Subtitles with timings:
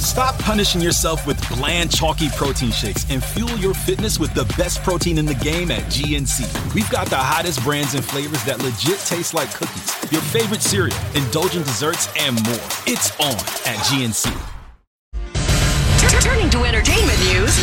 [0.00, 4.82] Stop punishing yourself with bland, chalky protein shakes and fuel your fitness with the best
[4.82, 6.74] protein in the game at GNC.
[6.74, 10.96] We've got the hottest brands and flavors that legit taste like cookies, your favorite cereal,
[11.14, 12.54] indulgent desserts, and more.
[12.86, 13.34] It's on
[13.68, 14.32] at GNC.
[16.20, 17.56] Turning to entertainment news.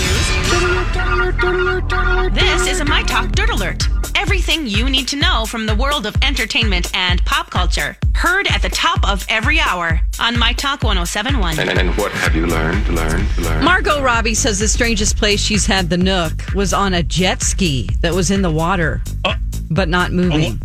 [2.33, 3.83] This is a My Talk Dirt Alert.
[4.20, 7.95] Everything you need to know from the world of entertainment and pop culture.
[8.16, 11.59] Heard at the top of every hour on My Talk 1071.
[11.59, 13.63] And, and what have you learned, learned, learned?
[13.63, 17.91] Margot Robbie says the strangest place she's had the nook was on a jet ski
[18.02, 19.36] that was in the water, oh.
[19.69, 20.59] but not moving.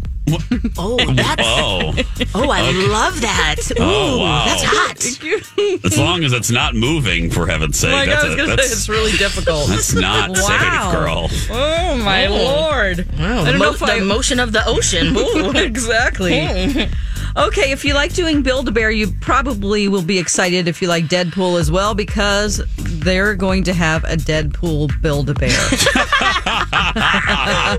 [0.79, 1.93] Oh, that's Oh,
[2.35, 3.57] oh, I love that.
[3.79, 4.45] Oh, Ooh, Oh, wow.
[4.47, 5.85] that's hot.
[5.85, 7.93] as long as it's not moving, for heaven's sake.
[7.93, 9.69] Like that's, I was a- say, that's, it's really difficult.
[9.69, 10.37] that's not Wow.
[10.37, 11.29] safe, girl.
[11.51, 12.37] Oh my oh.
[12.37, 13.07] lord!
[13.19, 15.17] Wow, I don't mo- know if the I- motion of the ocean.
[15.17, 15.51] Ooh.
[15.59, 16.89] exactly.
[17.35, 20.89] Okay, if you like doing Build a Bear, you probably will be excited if you
[20.89, 25.49] like Deadpool as well because they're going to have a Deadpool Build a Bear.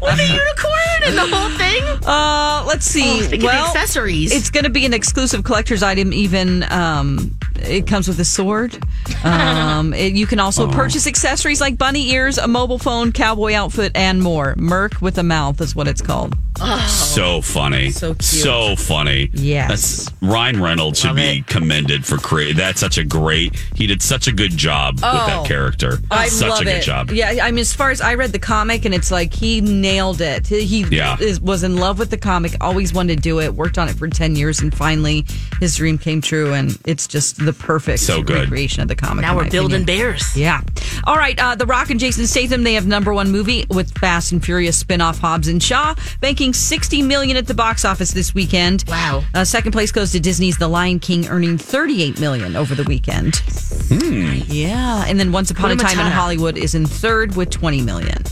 [0.02, 0.73] With a unicorn
[1.06, 1.84] and the whole thing.
[2.08, 3.26] uh, let's see.
[3.26, 4.32] Oh, well, accessories.
[4.32, 6.14] It's going to be an exclusive collector's item.
[6.14, 8.78] Even um, it comes with a sword.
[9.24, 10.46] Um, it, you can Oh.
[10.46, 14.56] also purchase accessories like bunny ears, a mobile phone, cowboy outfit, and more.
[14.58, 16.36] Merc with a mouth is what it's called.
[16.88, 17.90] So funny.
[17.92, 18.24] So cute.
[18.24, 19.30] So funny.
[19.34, 19.70] Yes.
[20.06, 21.48] That's, Ryan Reynolds should be it.
[21.48, 22.58] commended for creating.
[22.58, 23.56] That's such a great.
[23.76, 25.98] He did such a good job with that character.
[26.12, 26.84] Oh, I such love a good it.
[26.84, 27.12] job.
[27.12, 30.22] Yeah, I mean, as far as I read the comic, and it's like he nailed
[30.22, 30.48] it.
[30.48, 31.18] He Yeah.
[31.20, 33.96] is, was in love with the comic, always wanted to do it, worked on it
[33.98, 35.26] for 10 years, and finally
[35.60, 36.54] his dream came true.
[36.54, 38.42] And it's just the perfect So good.
[38.42, 39.22] recreation of the comic.
[39.24, 40.12] now we're building opinion.
[40.12, 40.36] bears.
[40.38, 40.62] Yeah.
[41.06, 41.38] All right.
[41.40, 44.82] Uh, the Rock and Jason Statham, they have number one movie with Fast and Furious
[44.84, 48.84] spinoff Hobbs and Shaw, banking 60 million at the box office this weekend.
[48.88, 49.24] Wow.
[49.34, 53.42] Uh, second place goes to Disney's The Lion King, earning 38 million over the weekend.
[54.48, 55.04] Yeah.
[55.08, 58.24] And then Once Upon a Hakuna Time in Hollywood is in third with 20 million.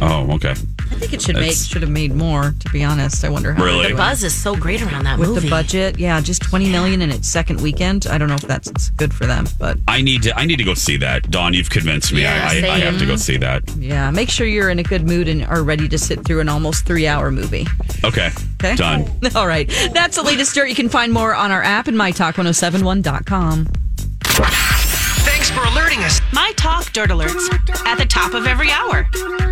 [0.00, 0.50] Oh, okay.
[0.50, 2.54] I think it should make That's- should have made more.
[2.58, 3.88] To be honest, I wonder how Really?
[3.92, 5.40] The buzz is so great around that with movie.
[5.40, 5.98] the budget.
[5.98, 8.06] Yeah, just 20 million in its second weekend.
[8.06, 10.36] I don't know if that's good for them, but I need to.
[10.38, 11.30] I need to go see that.
[11.30, 12.22] Dawn, you've convinced me.
[12.22, 13.62] Yeah, I, I, I have to go see that.
[13.76, 16.48] yeah, make sure you're in a good mood and are ready to sit through an
[16.48, 17.66] almost three hour movie.
[18.04, 18.30] Okay.
[18.62, 18.76] Okay.
[18.76, 19.06] Done.
[19.34, 19.68] All right.
[19.92, 20.68] That's the latest dirt.
[20.68, 23.66] You can find more on our app and mytalk1071.com.
[25.92, 26.32] Thanks alerting us.
[26.32, 27.52] My Talk Dirt Alerts
[27.86, 29.08] at the top of every hour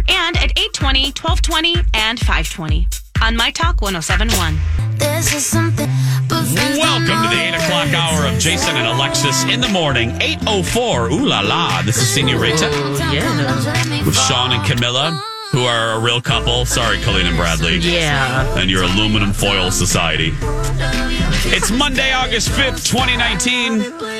[0.08, 2.88] and at 820, 1220, and 520
[3.22, 4.58] on My Talk 1071.
[4.96, 5.88] This is something.
[6.30, 10.10] Welcome to the 8 o'clock hour of Jason and Alexis in the morning.
[10.20, 11.12] 8.04.
[11.12, 11.82] Ooh la la.
[11.82, 12.70] This is Senorita
[13.12, 14.04] yeah.
[14.04, 15.10] with Sean and Camilla,
[15.50, 16.64] who are a real couple.
[16.64, 17.78] Sorry, Colleen and Bradley.
[17.78, 18.58] Yeah.
[18.58, 20.32] And your aluminum foil society.
[21.52, 24.19] It's Monday, August 5th, 2019.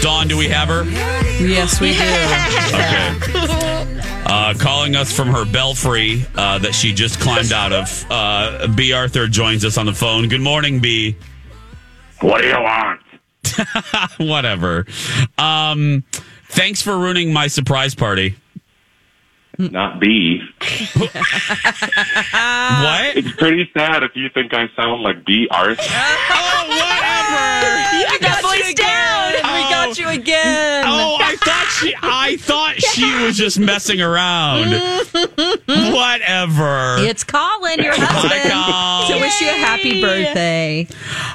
[0.00, 0.84] Dawn, do we have her?
[0.84, 1.98] Yes, we do.
[2.70, 4.22] Okay.
[4.26, 8.06] Uh, calling us from her belfry uh, that she just climbed out of.
[8.08, 10.28] Uh, Bea Arthur joins us on the phone.
[10.28, 11.16] Good morning, Bea.
[12.20, 13.00] What do you want?
[14.18, 14.86] Whatever.
[15.36, 16.04] Um,
[16.48, 18.36] thanks for ruining my surprise party.
[19.58, 20.40] Not B.
[20.60, 20.68] what?
[23.16, 25.82] It's pretty sad if you think I sound like Bea Arthur.
[26.32, 27.96] Oh, whatever.
[27.96, 29.32] You got voice down.
[29.32, 29.70] We oh.
[29.70, 30.84] got you again.
[30.86, 31.94] Oh, I thought she.
[32.02, 34.70] I thought she was just messing around.
[35.66, 36.96] Whatever.
[36.98, 38.52] It's Colin, your husband.
[38.52, 39.08] Col.
[39.08, 40.86] To wish you a happy birthday.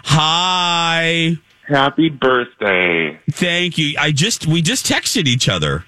[0.06, 1.38] Hi.
[1.68, 3.20] Happy birthday.
[3.32, 3.96] Thank you.
[4.00, 5.86] I just we just texted each other.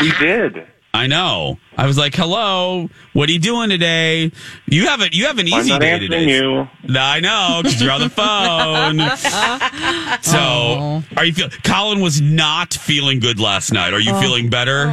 [0.00, 0.66] We did.
[0.92, 1.58] I know.
[1.76, 4.32] I was like, "Hello, what are you doing today?"
[4.66, 6.28] You have a you have an I'm easy not day today.
[6.28, 6.68] you.
[6.88, 8.98] No, I know because you're on the phone.
[10.22, 11.48] so, are you feel?
[11.62, 13.94] Colin was not feeling good last night.
[13.94, 14.88] Are you feeling better?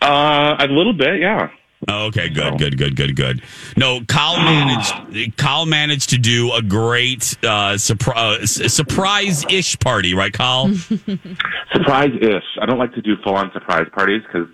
[0.00, 1.50] Uh, a little bit, yeah.
[1.88, 3.42] Oh, okay, good, good, good, good, good.
[3.76, 5.36] No, Kyle managed.
[5.36, 10.68] Kyle managed to do a great uh, surprise surprise-ish party, right, Kyle?
[11.72, 12.44] Surprise-ish.
[12.60, 14.48] I don't like to do full-on surprise parties because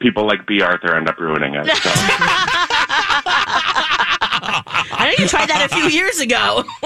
[0.00, 1.66] people like Bea Arthur end up ruining it.
[1.66, 1.90] So.
[4.38, 6.64] I know you tried that a few years ago.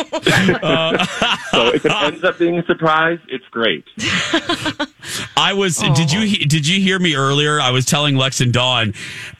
[1.50, 3.84] so if it ends up being a surprise, it's great.
[3.98, 4.86] I
[5.50, 5.78] I was.
[5.78, 7.60] Did you he- did you hear me earlier?
[7.60, 8.94] I was telling Lex and Dawn,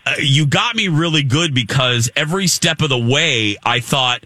[0.07, 4.25] uh, you got me really good because every step of the way, I thought,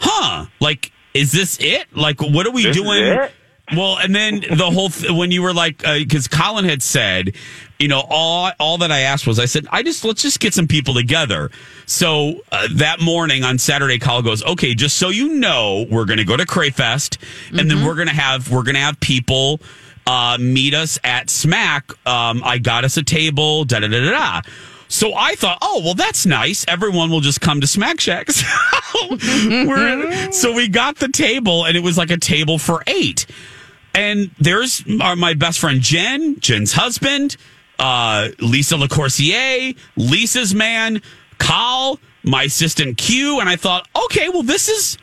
[0.00, 1.86] huh, like, is this it?
[1.96, 3.28] Like, what are we This is doing?
[3.74, 7.34] Well, and then the whole th- when you were like, because Colin had said,
[7.78, 10.54] you know, all all that I asked was, I said, I just let's just get
[10.54, 11.50] some people together.
[11.86, 16.18] So uh, that morning on Saturday, Colin goes, okay, just so you know, we're going
[16.18, 17.18] to go to Crayfest,
[17.58, 19.60] and then we're going to have we're going to have people
[20.06, 21.90] uh, meet us at Smack.
[22.06, 23.64] Um, I got us a table.
[23.64, 24.42] Da da da da da.
[24.88, 26.66] So I thought, oh well, that's nice.
[26.68, 28.28] Everyone will just come to Smack Shack.
[28.92, 33.26] So, so we got the table, and it was like a table for eight.
[33.94, 37.36] And there's our, my best friend Jen, Jen's husband,
[37.78, 41.02] uh, Lisa LaCourcier, Lisa's man,
[41.38, 44.96] Kyle, my assistant Q, and I thought, okay, well, this is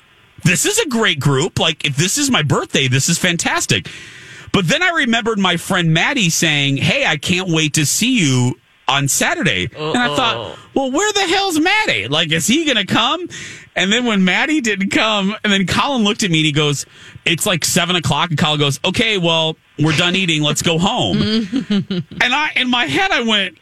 [0.43, 1.59] this is a great group.
[1.59, 3.89] Like, if this is my birthday, this is fantastic.
[4.51, 8.57] But then I remembered my friend Maddie saying, "Hey, I can't wait to see you
[8.87, 12.07] on Saturday." And I thought, "Well, where the hell's Maddie?
[12.07, 13.27] Like, is he going to come?"
[13.75, 16.85] And then when Maddie didn't come, and then Colin looked at me and he goes,
[17.29, 20.41] "It's like seven o'clock," and Colin goes, "Okay, well, we're done eating.
[20.41, 23.57] Let's go home." and I, in my head, I went.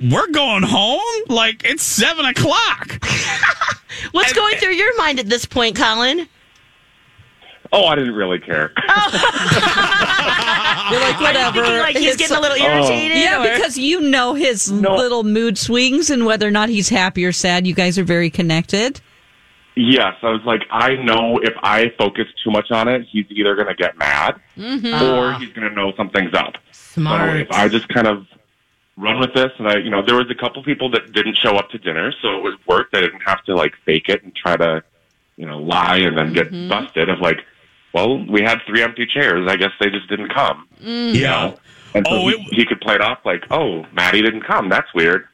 [0.00, 1.00] We're going home?
[1.28, 3.02] Like it's seven o'clock.
[4.12, 6.28] What's going through your mind at this point, Colin?
[7.72, 8.72] Oh, I didn't really care.
[8.88, 10.88] Oh.
[10.92, 11.62] You're like, whatever.
[11.62, 12.64] Thinking like he's It's- getting a little oh.
[12.64, 13.18] irritated.
[13.18, 17.24] Yeah, or- because you know his little mood swings and whether or not he's happy
[17.24, 17.66] or sad.
[17.66, 19.00] You guys are very connected.
[19.78, 23.54] Yes, I was like, I know if I focus too much on it, he's either
[23.54, 24.86] going to get mad mm-hmm.
[24.86, 25.38] or ah.
[25.38, 26.54] he's going to know something's up.
[26.72, 27.30] Smart.
[27.30, 28.26] So if I just kind of
[28.96, 31.56] run with this, and I, you know, there was a couple people that didn't show
[31.56, 32.88] up to dinner, so it was work.
[32.94, 34.82] I didn't have to like fake it and try to,
[35.36, 36.70] you know, lie and then get mm-hmm.
[36.70, 37.10] busted.
[37.10, 37.40] Of like,
[37.92, 39.46] well, we had three empty chairs.
[39.46, 40.66] I guess they just didn't come.
[40.80, 41.16] Mm-hmm.
[41.16, 41.56] You know?
[41.94, 44.70] And so Oh, he, it- he could play it off like, oh, Maddie didn't come.
[44.70, 45.26] That's weird.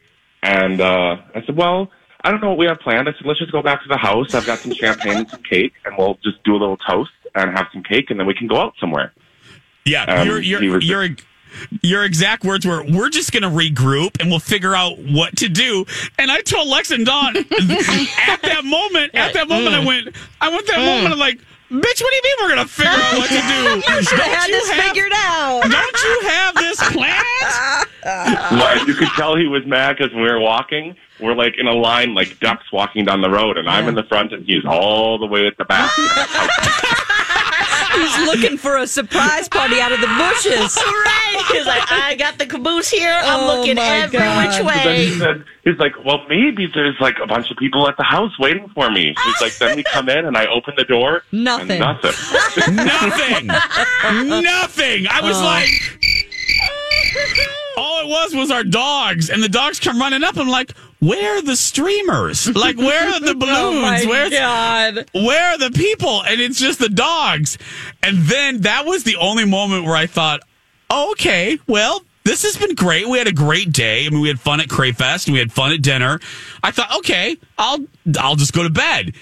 [0.43, 1.93] And uh, I said, well,
[2.25, 3.09] I don't know what we have planned.
[3.09, 4.35] I said, let's just go back to the house.
[4.35, 7.51] I've got some champagne and some cake, and we'll just do a little toast and
[7.57, 9.13] have some cake, and then we can go out somewhere.
[9.85, 11.09] Yeah, Um, your he your was- your
[11.83, 15.49] your exact words were, "We're just going to regroup and we'll figure out what to
[15.49, 15.85] do."
[16.19, 17.45] And I told Lex and Dawn at
[18.43, 19.15] that moment.
[19.15, 20.09] At that moment, I went.
[20.41, 21.13] I went that moment.
[21.13, 21.41] I'm like,
[21.73, 23.93] "Bitch, what do you mean we're going to figure out what to do?
[23.97, 25.63] You should have had this have- figured out.
[25.63, 30.29] Don't you have this planned?" Well, you could tell he was mad because when we
[30.29, 33.87] were walking, we're like in a line like ducks walking down the road, and I'm
[33.89, 35.91] in the front and he's all the way at the back.
[37.95, 40.77] He's looking for a surprise party out of the bushes.
[40.77, 41.45] right.
[41.53, 43.19] He's like, I got the caboose here.
[43.23, 44.47] I'm Oh, looking my every God.
[44.47, 45.07] which then way.
[45.07, 48.33] he said, he's like, well, maybe there's like a bunch of people at the house
[48.39, 49.15] waiting for me.
[49.25, 51.23] He's like, then we come in and I open the door.
[51.33, 51.81] and Nothing.
[51.81, 52.13] nothing.
[52.77, 53.47] Nothing.
[54.43, 55.07] Nothing.
[55.09, 55.45] I was oh.
[55.45, 55.69] like.
[57.77, 60.37] All it was was our dogs, and the dogs come running up.
[60.37, 60.73] I'm like,
[61.03, 62.49] "Where are the streamers?
[62.63, 63.59] Like, where are the balloons?
[63.59, 65.11] Oh my Where's god!
[65.13, 66.23] where are the people?
[66.23, 67.59] And it's just the dogs.
[68.03, 70.41] And then that was the only moment where I thought,
[70.91, 73.09] oh, okay, well, this has been great.
[73.09, 74.07] We had a great day.
[74.07, 76.21] I mean, we had fun at Crayfest and we had fun at dinner.
[76.63, 77.81] I thought, okay, I'll
[78.19, 79.15] I'll just go to bed.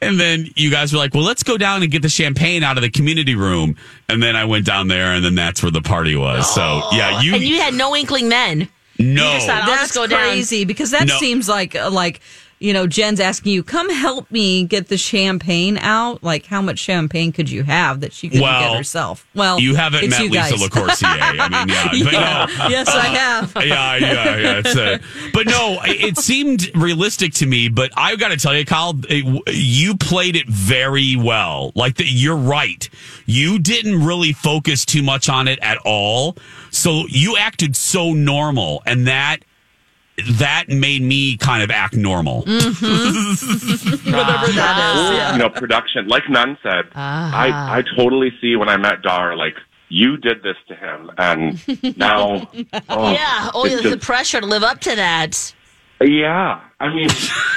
[0.00, 2.76] And then you guys were like, well, let's go down and get the champagne out
[2.78, 3.76] of the community room.
[4.08, 6.52] And then I went down there, and then that's where the party was.
[6.52, 8.68] So yeah, you, and you had no inkling then.
[8.98, 9.34] No.
[9.34, 10.20] just thought, I'll That's just go down.
[10.20, 11.18] crazy because that No.
[11.18, 12.20] seems like like
[12.58, 16.22] you know Jen's asking you come help me get the champagne out.
[16.22, 19.26] Like how much champagne could you have that she couldn't Well, get herself?
[19.34, 20.54] Well, you haven't met you Lisa.
[20.54, 21.04] LaCourcier.
[21.06, 22.46] I mean, yeah, but Yeah.
[22.58, 22.68] no.
[22.68, 23.52] Yes, I have.
[23.64, 24.58] yeah, yeah, yeah.
[24.64, 24.98] It's uh
[25.32, 27.68] but no, it it seemed realistic to me.
[27.68, 31.72] But I got to tell you, Kyle, it, you played it very well.
[31.74, 32.88] Like that, you're right.
[33.26, 36.36] You didn't really focus too much on it at all.
[36.70, 39.38] So you acted so normal, and that
[40.38, 42.42] that made me kind of act normal.
[42.44, 44.10] Mm-hmm.
[44.12, 45.10] Whatever that ah.
[45.10, 45.16] is.
[45.16, 45.32] Yeah.
[45.32, 46.08] you know, production.
[46.08, 47.74] Like Nunn said, I ah.
[47.74, 49.54] I totally see when I met Dar, like
[49.88, 52.50] you did this to him, and now,
[52.88, 53.50] oh, Yeah.
[53.54, 55.54] Oh, it's the just- pressure to live up to that.
[56.00, 56.60] yeah.
[56.80, 57.08] I mean,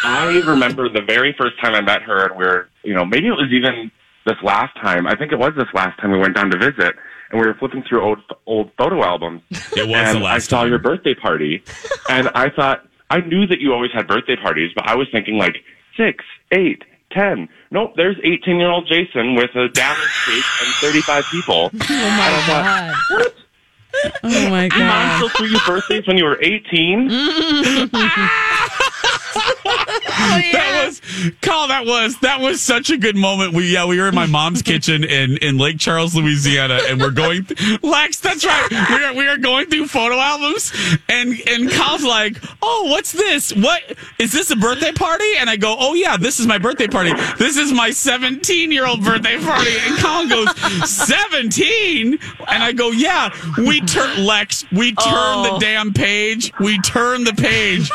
[0.04, 3.28] I remember the very first time I met her, and we are you know, maybe
[3.28, 3.92] it was even
[4.26, 5.08] this last time.
[5.08, 6.96] I think it was this last time we went down to visit,
[7.32, 9.42] and we were flipping through old old photo albums.
[9.76, 10.70] It was and the last I saw time.
[10.70, 11.64] your birthday party,
[12.10, 15.38] and I thought I knew that you always had birthday parties, but I was thinking
[15.38, 15.56] like
[15.98, 17.48] six, eight, ten.
[17.72, 21.72] Nope, there's 18 year old Jason with a damaged cake and 35 people.
[21.90, 22.94] Oh my God.
[24.24, 27.10] Oh my Your mom still threw you birthdays when you were 18?
[29.64, 31.68] That that was Carl.
[31.68, 33.54] That was that was such a good moment.
[33.54, 37.12] We yeah, we were in my mom's kitchen in in Lake Charles, Louisiana, and we're
[37.12, 37.48] going.
[37.82, 38.68] Lex, that's right.
[38.72, 40.72] We are we are going through photo albums,
[41.10, 43.54] and and Carl's like, "Oh, what's this?
[43.54, 43.82] What
[44.20, 47.14] is this a birthday party?" And I go, "Oh yeah, this is my birthday party.
[47.38, 52.92] This is my 17 year old birthday party." And Colin goes, "17?" And I go,
[52.92, 54.66] "Yeah." We turn Lex.
[54.72, 55.60] We turn the oh.
[55.60, 56.52] damn page.
[56.60, 57.92] We turn the page.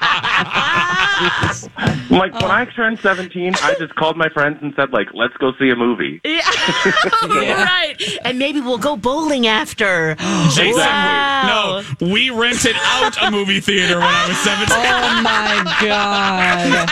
[2.11, 5.52] Like when I turned 17, I just called my friends and said, like, let's go
[5.59, 6.21] see a movie.
[6.25, 6.41] Yeah.
[7.25, 7.97] right.
[8.25, 10.11] And maybe we'll go bowling after.
[10.12, 10.73] Exactly.
[10.73, 11.83] Wow.
[12.00, 14.76] No, we rented out a movie theater when I was 17.
[14.76, 16.88] Oh my god.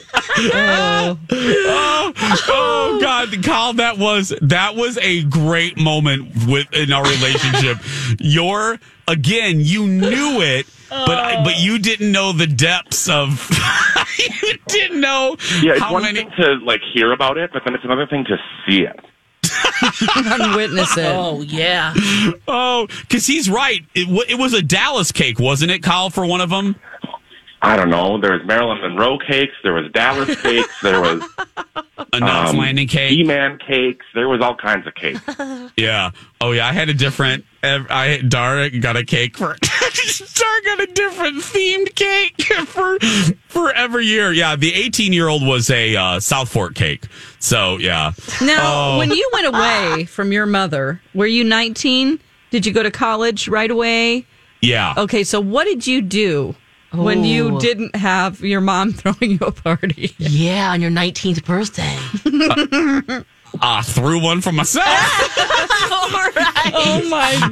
[0.52, 1.18] Oh.
[1.32, 2.12] oh,
[2.48, 7.78] oh God, Kyle, that was that was a great moment with in our relationship.
[8.18, 8.78] You're
[9.08, 13.48] again, you knew it, but I, but you didn't know the depths of.
[14.18, 16.20] you didn't know Yeah, it's how one many.
[16.20, 18.98] thing to, like, hear about it, but then it's another thing to see it.
[20.14, 21.06] Unwitness it.
[21.06, 21.94] Oh, yeah.
[22.46, 23.80] Oh, because he's right.
[23.94, 26.10] It, wa- it was a Dallas cake, wasn't it, Kyle?
[26.10, 26.76] For one of them.
[27.62, 28.18] I don't know.
[28.18, 29.52] There was Marilyn Monroe cakes.
[29.62, 30.80] There was Dallas cakes.
[30.82, 31.22] There was
[32.12, 33.10] A Knots um, Landing cake.
[33.10, 34.06] He-Man cakes.
[34.14, 35.20] There was all kinds of cakes.
[35.76, 36.10] Yeah.
[36.40, 36.66] Oh yeah.
[36.68, 37.44] I had a different.
[37.62, 39.56] ev- I Dara got a cake for.
[40.34, 42.98] Dara got a different themed cake for
[43.48, 44.32] for every year.
[44.32, 44.56] Yeah.
[44.56, 47.06] The 18 year old was a uh, Southfork cake.
[47.38, 48.12] So yeah.
[48.42, 48.98] Now, Oh.
[48.98, 52.20] when you went away from your mother, were you 19?
[52.50, 54.26] Did you go to college right away?
[54.60, 54.92] Yeah.
[54.96, 56.54] Okay, so what did you do
[56.92, 57.60] when you Oh.
[57.60, 60.14] didn't have your mom throwing you a party?
[60.18, 61.96] Yeah, on your 19th birthday.
[63.60, 64.86] I threw one for myself.
[65.90, 66.72] All right.
[66.72, 67.50] Oh my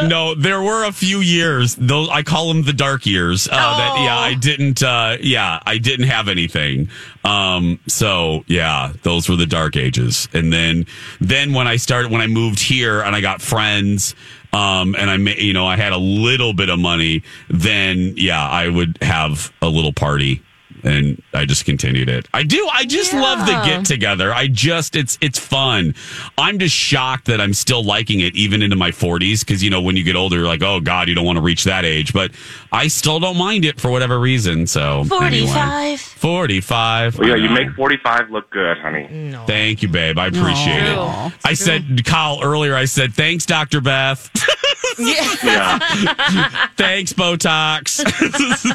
[0.00, 1.74] No, no, there were a few years.
[1.74, 3.48] Those I call them the dark years.
[3.48, 4.84] Uh, That yeah, I didn't.
[4.84, 6.90] Uh, yeah, I didn't have anything.
[7.24, 10.28] Um, so yeah, those were the dark ages.
[10.32, 10.86] And then,
[11.20, 14.14] then when I started, when I moved here and I got friends,
[14.52, 17.22] um, and I, ma- you know, I had a little bit of money.
[17.48, 20.42] Then yeah, I would have a little party.
[20.84, 22.28] And I just continued it.
[22.32, 22.68] I do.
[22.72, 24.32] I just love the get together.
[24.32, 25.94] I just it's it's fun.
[26.38, 29.80] I'm just shocked that I'm still liking it even into my 40s because you know
[29.80, 32.12] when you get older, you're like, oh God, you don't want to reach that age.
[32.12, 32.32] But
[32.72, 34.66] I still don't mind it for whatever reason.
[34.66, 35.96] So anyway.
[35.96, 36.00] 45.
[36.00, 37.18] 45.
[37.18, 39.34] Well, yeah, you make 45 look good, honey.
[39.46, 40.18] Thank you, babe.
[40.18, 41.26] I appreciate Aw.
[41.28, 41.32] it.
[41.44, 43.80] I said, Kyle, earlier, I said, thanks, Dr.
[43.80, 44.30] Beth.
[44.98, 45.78] Yeah.
[46.76, 48.04] thanks, Botox.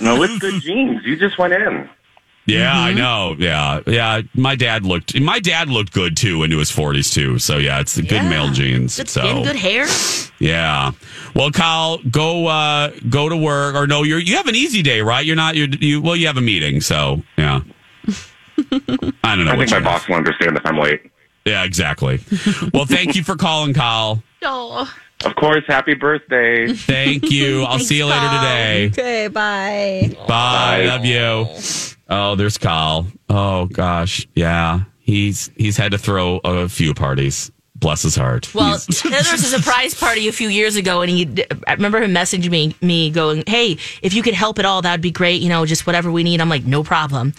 [0.02, 1.02] no, it's good genes.
[1.06, 1.90] You just went in.
[2.48, 3.36] Yeah, I know.
[3.40, 4.22] Yeah, yeah.
[4.36, 5.20] My dad looked.
[5.20, 7.40] My dad looked good too into his forties too.
[7.40, 8.30] So yeah, it's the good Yeah.
[8.30, 8.98] male genes.
[8.98, 9.88] Good so skin, good hair.
[10.40, 10.92] yeah.
[11.34, 13.74] Well, Kyle, go uh go to work.
[13.76, 15.26] Or no, you're you have an easy day, right?
[15.26, 15.56] You're not.
[15.56, 16.02] You're you.
[16.04, 16.82] Well, you have a meeting.
[16.82, 17.62] So yeah.
[19.24, 19.52] I don't know.
[19.52, 19.84] I what think my you have.
[19.84, 21.02] boss will understand if I'm late.
[21.46, 22.20] Yeah, exactly.
[22.74, 24.22] Well, thank you for calling, Kyle.
[24.48, 24.88] Oh.
[25.24, 26.68] Of course, happy birthday.
[26.74, 27.64] Thank you.
[27.64, 28.88] I'll see you later today.
[28.88, 30.16] Okay, bye.
[30.28, 30.86] Bye.
[30.86, 31.48] Love you.
[32.10, 33.08] Oh, there's Kyle.
[33.30, 34.82] Oh gosh, yeah.
[35.00, 37.52] He's he's had to throw a few parties.
[37.78, 38.54] Bless his heart.
[38.56, 41.44] Well, He's- there was a surprise party a few years ago, and he.
[41.68, 45.02] I remember him messaging me, me going, "Hey, if you could help at all, that'd
[45.02, 45.42] be great.
[45.42, 47.34] You know, just whatever we need." I'm like, "No problem."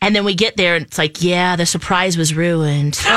[0.00, 2.98] And then we get there, and it's like, "Yeah, the surprise was ruined."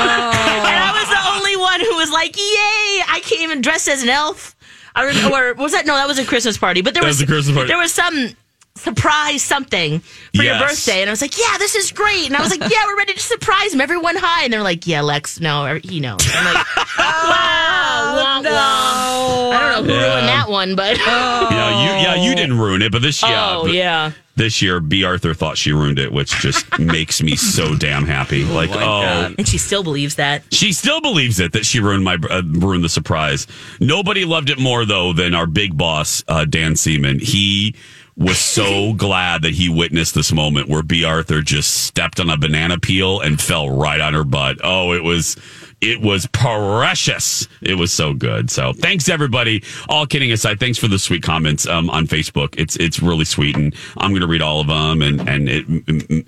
[1.70, 3.02] one who was like, "Yay!
[3.08, 4.56] I can't even dress as an elf."
[4.94, 5.94] I remember, or was that no?
[5.94, 7.68] That was a Christmas party, but there That was, was a Christmas party.
[7.68, 8.34] There was some
[8.78, 10.00] surprise something
[10.34, 12.60] for your birthday, and I was like, "Yeah, this is great." And I was like,
[12.70, 14.44] "Yeah, we're ready to surprise him." Everyone hi.
[14.44, 16.66] and they're like, "Yeah, Lex, no, he knows." I'm like,
[16.98, 20.14] "Wow, wah, wah." I don't know who Yeah.
[20.14, 23.32] ruined that one, but yeah, you yeah you didn't ruin it, but this year.
[23.34, 27.74] oh yeah, this year Bea Arthur thought she ruined it, which just makes me so
[27.74, 28.44] damn happy.
[28.44, 29.34] Like oh.
[29.36, 30.42] and she still believes that.
[30.52, 33.46] She still believes it that she ruined my uh, ruined the surprise.
[33.80, 37.20] Nobody loved it more though than our big boss uh, Dan Seeman.
[37.20, 37.74] He
[38.18, 42.36] was so glad that he witnessed this moment where Bea Arthur just stepped on a
[42.36, 44.58] banana peel and fell right on her butt.
[44.62, 45.36] Oh, it was
[45.80, 47.48] it was precious.
[47.62, 48.50] It was so good.
[48.50, 49.62] So thanks everybody.
[49.88, 52.54] All kidding aside, thanks for the sweet comments um, on Facebook.
[52.58, 55.64] It's it's really sweet, and I'm going to read all of them, and and it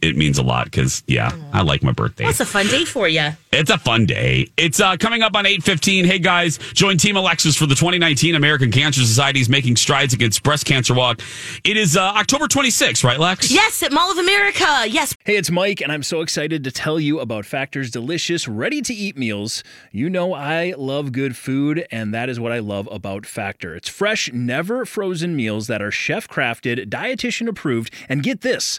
[0.02, 2.24] it means a lot because yeah, I like my birthday.
[2.24, 3.30] That's a fun day for you.
[3.52, 4.48] It's a fun day.
[4.56, 6.04] It's uh, coming up on 8.15.
[6.06, 10.66] Hey, guys, join Team Alexis for the 2019 American Cancer Society's Making Strides Against Breast
[10.66, 11.20] Cancer Walk.
[11.64, 13.50] It is uh, October 26th, right, Lex?
[13.50, 14.84] Yes, at Mall of America.
[14.86, 18.80] Yes, Hey, it's Mike, and I'm so excited to tell you about Factor's delicious, ready
[18.82, 19.64] to eat meals meals.
[19.90, 23.74] You know I love good food, and that is what I love about Factor.
[23.74, 28.78] It's fresh, never frozen meals that are chef crafted, dietitian approved, and get this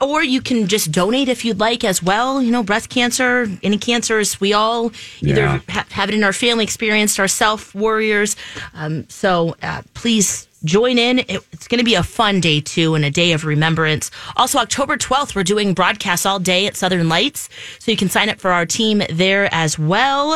[0.00, 2.42] Or you can just donate if you'd like as well.
[2.42, 4.90] You know, breast cancer, any cancers, we all
[5.20, 5.60] either Yeah.
[5.68, 8.36] ha- have it in our family, experienced ourselves, warriors.
[8.74, 11.20] Um, so uh, please join in.
[11.20, 14.10] It, it's going to be a fun day too and a day of remembrance.
[14.36, 17.48] Also, October 12th, we're doing broadcasts all day at Southern Lights.
[17.78, 20.30] So you can sign up for our team there as well.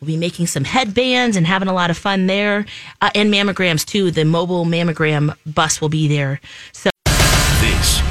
[0.00, 2.64] We'll be making some headbands and having a lot of fun there.
[3.02, 4.10] Uh, and mammograms too.
[4.10, 6.40] The mobile mammogram bus will be there.
[6.72, 6.88] So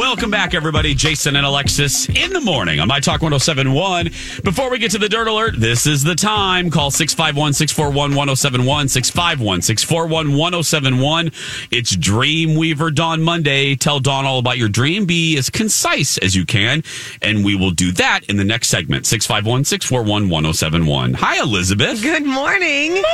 [0.00, 0.94] Welcome back, everybody.
[0.94, 4.06] Jason and Alexis in the morning on My Talk 1071.
[4.42, 6.70] Before we get to the Dirt Alert, this is the time.
[6.70, 11.26] Call 651 641 1071, 651 641 1071.
[11.70, 13.76] It's Dreamweaver Dawn Monday.
[13.76, 15.04] Tell Dawn all about your dream.
[15.04, 16.82] Be as concise as you can,
[17.20, 19.04] and we will do that in the next segment.
[19.04, 21.12] 651 641 1071.
[21.12, 22.02] Hi, Elizabeth.
[22.02, 22.92] Good morning.
[22.92, 23.04] Morning.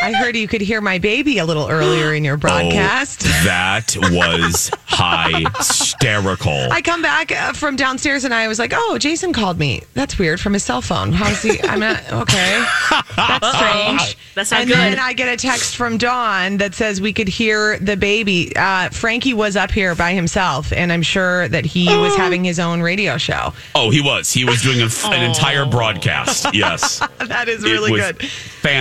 [0.00, 3.24] I heard you could hear my baby a little earlier in your broadcast.
[3.26, 6.35] Oh, that was high hysterical.
[6.70, 9.82] I come back uh, from downstairs and I was like, "Oh, Jason called me.
[9.94, 11.12] That's weird from his cell phone.
[11.12, 11.60] How's he?
[11.62, 12.64] I'm not okay.
[13.16, 14.18] That's strange.
[14.34, 14.76] That's not and good.
[14.76, 18.52] then I get a text from Dawn that says we could hear the baby.
[18.54, 22.58] Uh, Frankie was up here by himself, and I'm sure that he was having his
[22.58, 23.52] own radio show.
[23.74, 24.32] Oh, he was.
[24.32, 26.54] He was doing a, an entire broadcast.
[26.54, 27.00] Yes.
[27.26, 28.22] That is It really was good.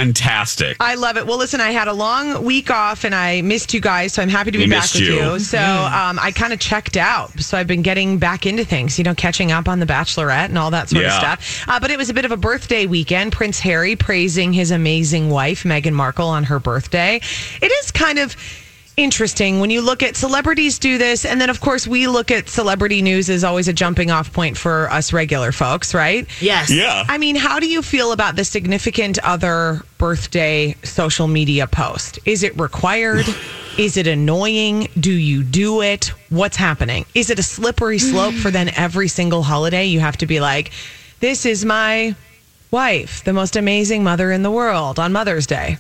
[0.01, 0.77] Fantastic.
[0.79, 1.25] I love it.
[1.25, 4.29] Well, listen, I had a long week off and I missed you guys, so I'm
[4.29, 5.31] happy to be We back missed with you.
[5.33, 5.39] you.
[5.39, 7.31] So um, I kind of checked out.
[7.45, 10.57] So I've been getting back into things, you know, catching up on The Bachelorette and
[10.57, 11.15] all that sort Yeah.
[11.15, 11.65] of stuff.
[11.69, 13.31] Uh, but it was a bit of a birthday weekend.
[13.31, 17.21] Prince Harry praising his amazing wife, Meghan Markle, on her birthday.
[17.61, 18.35] It is kind of
[18.97, 22.47] interesting when you look at celebrities do this and then of course we look at
[22.47, 26.69] celebrity news as always a jumping off point for us regular folks right Yes.
[26.71, 27.03] Yeah.
[27.05, 32.19] I mean, how do you feel about the significant other birthday social media post?
[32.23, 33.25] Is it required?
[33.77, 34.87] Is it annoying?
[34.99, 36.11] Do you do it?
[36.29, 37.05] What's happening?
[37.13, 40.71] Is it a slippery slope for then every single holiday you have to be like,
[41.19, 42.15] this is my
[42.71, 45.77] wife, the most amazing mother in the world on Mother's Day?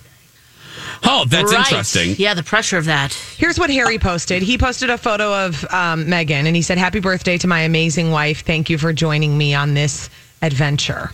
[1.05, 1.59] Oh, that's Right.
[1.67, 2.15] interesting.
[2.17, 3.13] Yeah, the pressure of that.
[3.13, 4.43] Here's what Harry posted.
[4.43, 8.11] He posted a photo of um, Meghan and he said, Happy birthday to my amazing
[8.11, 8.43] wife.
[8.43, 10.09] Thank you for joining me on this
[10.41, 11.11] adventure.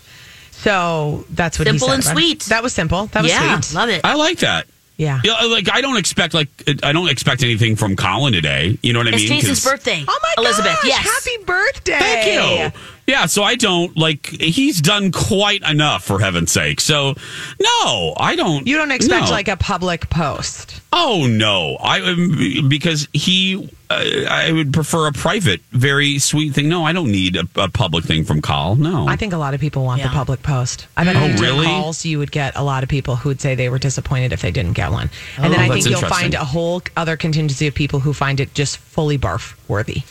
[0.51, 2.39] So that's what Simple he and sweet.
[2.45, 3.05] That was simple.
[3.07, 3.75] That was yeah, sweet.
[3.75, 4.01] love it.
[4.03, 4.65] I like that.
[4.97, 5.19] Yeah.
[5.23, 8.77] Yeah, uh, like I don't expect like uh, I don't expect anything from Colin today.
[8.83, 9.39] You know what I It's mean?
[9.41, 10.05] Jason's 'Cause- birthday.
[10.07, 11.03] Oh my Elizabeth, gosh, yes.
[11.25, 11.99] Happy birthday.
[11.99, 12.79] Thank you.
[13.11, 16.79] Yeah, so I don't like he's done quite enough for heaven's sake.
[16.79, 17.13] So
[17.59, 18.65] no, I don't.
[18.65, 19.31] You don't expect no.
[19.31, 20.79] like a public post.
[20.93, 26.69] Oh no, I um, because he uh, I would prefer a private, very sweet thing.
[26.69, 28.77] No, I don't need a, a public thing from Carl.
[28.77, 30.87] No, I think a lot of people want the public post.
[30.95, 31.65] I bet Oh, if you did really?
[31.65, 34.41] calls, you would get a lot of people who would say they were disappointed if
[34.41, 35.09] they didn't get one.
[35.37, 38.39] And then Oh, I think you'll find a whole other contingency of people who find
[38.39, 40.03] it just fully barf worthy.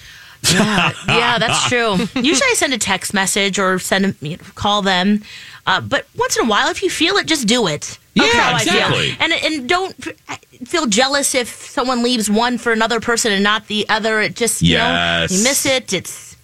[0.52, 1.92] Yeah, yeah, that's true.
[2.20, 5.22] Usually I send a text message or send a, you know, call them.
[5.66, 7.98] Uh, but once in a while, if you feel it, just do it.
[8.14, 8.74] Yeah, That's how I feel.
[8.74, 9.16] exactly.
[9.20, 9.94] And and don't
[10.66, 14.20] feel jealous if someone leaves one for another person and not the other.
[14.20, 15.30] It just you Yes.
[15.30, 15.92] know you miss it.
[15.92, 16.36] It's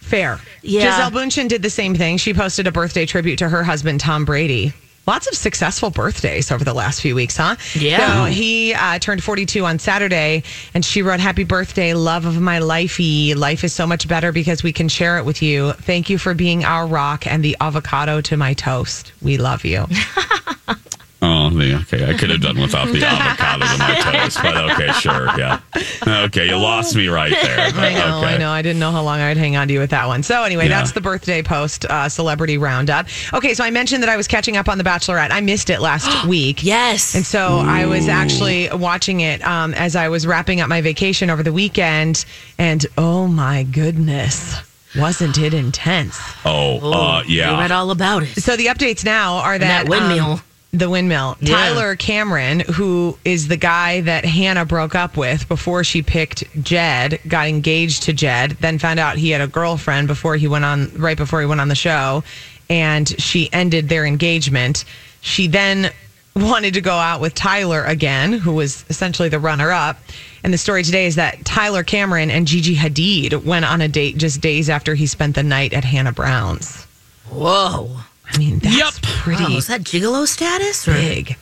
[0.00, 0.38] Fair.
[0.62, 0.90] Yeah.
[1.08, 2.16] Gisele Bündchen did the same thing.
[2.18, 4.72] She posted a birthday tribute to her husband, Tom Brady.
[5.06, 7.56] Lots of successful birthdays over the last few weeks, huh?
[7.74, 8.24] Yeah.
[8.24, 12.58] So he uh, turned 42 on Saturday, and she wrote, Happy birthday, love of my
[12.58, 13.36] lifey.
[13.36, 15.72] Life is so much better because we can share it with you.
[15.72, 19.12] Thank you for being our rock and the avocado to my toast.
[19.20, 19.86] We love you.
[21.26, 22.04] Oh, the, okay.
[22.10, 25.60] I could have done without the avocado to my toast, but okay, sure, yeah.
[26.06, 27.70] Okay, you lost me right there.
[27.72, 28.34] but I know, okay.
[28.34, 28.50] I know.
[28.50, 30.22] I didn't know how long I'd hang on to you with that one.
[30.22, 30.76] So anyway, Yeah.
[30.80, 33.06] that's the birthday post uh, celebrity roundup.
[33.32, 35.30] Okay, so I mentioned that I was catching up on The Bachelorette.
[35.30, 36.62] I missed it last week.
[36.62, 37.14] Yes.
[37.14, 41.30] And so I was actually watching it um, as I was wrapping up my vacation
[41.30, 42.26] over the weekend.
[42.58, 44.56] And oh my goodness,
[44.96, 46.20] wasn't it intense?
[46.44, 47.58] Oh, uh, You yeah.
[47.58, 48.42] read all about it.
[48.42, 50.32] So the updates now are that, that windmill.
[50.32, 50.42] um,
[50.74, 51.36] the windmill.
[51.40, 51.56] Yeah.
[51.56, 57.20] Tyler Cameron, who is the guy that Hannah broke up with before she picked Jed,
[57.28, 60.90] got engaged to Jed, then found out he had a girlfriend before he went on
[60.96, 62.24] right before he went on the show,
[62.68, 64.84] and she ended their engagement.
[65.20, 65.90] She then
[66.34, 70.00] wanted to go out with Tyler again, who was essentially the runner up.
[70.42, 74.18] And the story today is that Tyler Cameron and Gigi Hadid went on a date
[74.18, 76.84] just days after he spent the night at Hannah Brown's.
[77.30, 77.96] Whoa.
[78.32, 78.94] I mean, that's Yep.
[79.02, 80.88] pretty Wow, is that gigolo status?
[80.88, 80.92] Or?
[80.94, 81.36] big.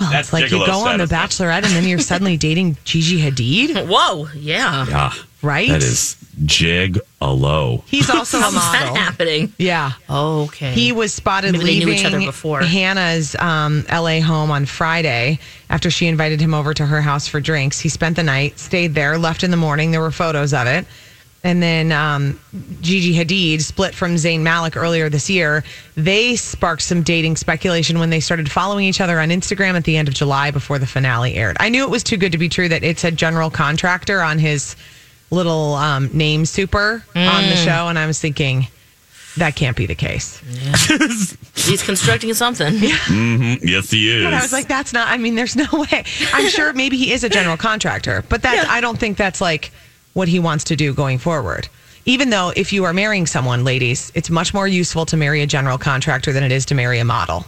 [0.00, 2.76] Well, That's it's like you gigolo go on The Bachelorette and then you're suddenly dating
[2.84, 4.86] Gigi Hadid, Whoa, yeah.
[4.88, 5.12] Yeah.
[5.40, 5.68] right?
[5.68, 7.84] That is jig a low.
[7.86, 9.52] He's also a How's that happening?
[9.56, 9.92] Yeah.
[10.10, 10.72] Okay.
[10.72, 12.60] He was spotted Maybe they knew leaving each other before.
[12.62, 15.38] Hannah's um, LA home on Friday
[15.70, 17.78] after she invited him over to her house for drinks.
[17.78, 19.92] He spent the night, stayed there, left in the morning.
[19.92, 20.86] There were photos of it.
[21.44, 22.40] And then um,
[22.80, 25.62] Gigi Hadid split from Zayn Malik earlier this year.
[25.94, 29.98] They sparked some dating speculation when they started following each other on Instagram at the
[29.98, 31.58] end of July before the finale aired.
[31.60, 34.38] I knew it was too good to be true that it said general contractor on
[34.38, 34.74] his
[35.30, 37.64] little um, name super on the Mm.
[37.64, 37.88] show.
[37.88, 38.66] And I was thinking,
[39.36, 40.40] that can't be the case.
[41.56, 42.72] He's constructing something.
[42.78, 44.24] hmm Yes, he is.
[44.24, 45.08] But I was like, that's not.
[45.08, 46.04] I mean, there's no way.
[46.32, 49.72] I'm sure maybe he is a general contractor, but that I don't think that's like
[50.14, 51.68] what he wants to do going forward.
[52.06, 55.46] Even though, if you are marrying someone, ladies, it's much more useful to marry a
[55.46, 57.46] general contractor than it is to marry a model,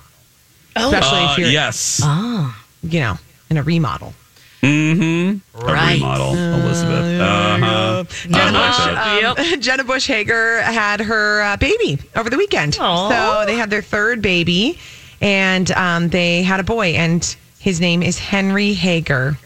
[0.74, 2.00] especially Uh, if you're, yes.
[2.02, 3.18] Oh, you know,
[3.50, 4.14] in a remodel.
[4.62, 5.60] Mm-hmm.
[5.60, 5.94] A right.
[5.94, 7.20] remodel, Elizabeth.
[7.20, 8.04] Uh-huh.
[8.22, 9.54] Jenna I like Bush, that.
[9.54, 12.76] um, Jenna Bush Hager had her uh, baby over the weekend.
[12.80, 13.08] Aw.
[13.10, 14.78] So they had their third baby,
[15.20, 19.38] and um, they had a boy, and his name is Henry Hager.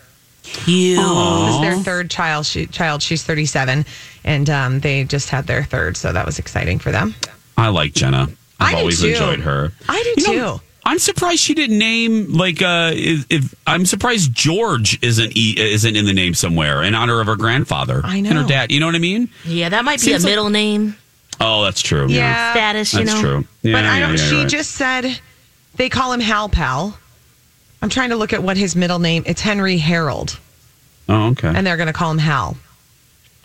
[0.53, 0.99] Cute.
[0.99, 2.47] This is their third child.
[2.47, 3.03] She, child.
[3.03, 3.85] She's 37,
[4.25, 7.15] and um, they just had their third, so that was exciting for them.
[7.57, 8.29] I like Jenna.
[8.59, 9.09] I I've do always too.
[9.09, 9.73] enjoyed her.
[9.89, 10.63] I do You know, too.
[10.85, 15.95] I'm surprised she didn't name like uh if, if I'm surprised George isn't e, isn't
[15.95, 18.31] in the name somewhere in honor of her grandfather I know.
[18.31, 18.73] and her dad.
[18.73, 19.29] You know what I mean?
[19.45, 20.97] Yeah, that might be Seems a like- middle name
[21.43, 22.07] Oh, that's true.
[22.09, 22.53] Yeah.
[22.53, 23.21] status, you That's know.
[23.41, 23.45] true.
[23.63, 24.11] Yeah, but I don't.
[24.11, 24.49] yeah, she right.
[24.49, 25.19] just said
[25.77, 26.99] they call him Hal Pal.
[27.83, 29.23] I'm trying to look at what his middle name.
[29.27, 30.39] It's Henry Harold,
[31.09, 31.49] Oh, okay.
[31.49, 32.57] and they're going to call him Hal.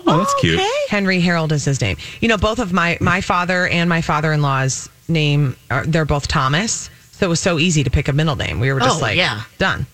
[0.05, 0.61] oh, that's oh, cute.
[0.89, 1.97] Henry Harold is his name.
[2.21, 6.89] You know, both of my my father and my father-in-law's name are they're both Thomas,
[7.11, 8.59] so it was so easy to pick a middle name.
[8.59, 9.43] We were just Oh, like, yeah.
[9.57, 9.85] done.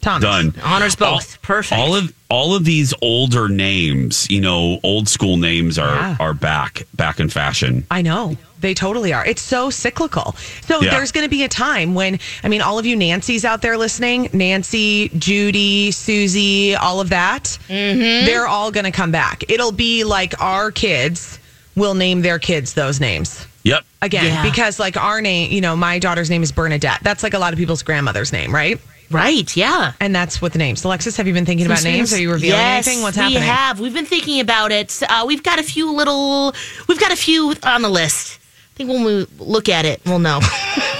[0.00, 0.22] Thomas.
[0.22, 0.54] Done.
[0.62, 1.34] Honors both.
[1.34, 1.80] All, Perfect.
[1.80, 6.16] All of all of these older names, you know, old school names are Yeah.
[6.20, 7.84] are back back in fashion.
[7.90, 8.36] I know.
[8.60, 9.24] They totally are.
[9.24, 10.34] It's so cyclical.
[10.66, 10.90] So Yeah.
[10.90, 13.76] there's going to be a time when, I mean, all of you Nancy's out there
[13.78, 19.44] listening Nancy, Judy, Susie, all of that, they're all going to come back.
[19.48, 21.38] It'll be like our kids
[21.76, 23.84] will name their kids those names Yep.
[24.02, 24.42] again Yeah.
[24.42, 26.98] because, like, our name, you know, my daughter's name is Bernadette.
[27.02, 28.80] That's like a lot of people's grandmother's name, right?
[29.10, 29.92] right, yeah.
[30.00, 30.84] And that's what the names.
[30.84, 32.12] Alexis, have you been thinking about names?
[32.12, 33.02] Are you revealing yes, anything?
[33.02, 33.40] What's happening?
[33.40, 33.80] we have.
[33.80, 35.00] We've been thinking about it.
[35.08, 36.54] Uh, we've got a few little.
[36.88, 38.37] We've got a few on the list.
[38.78, 40.40] I think when we look at it, we'll know.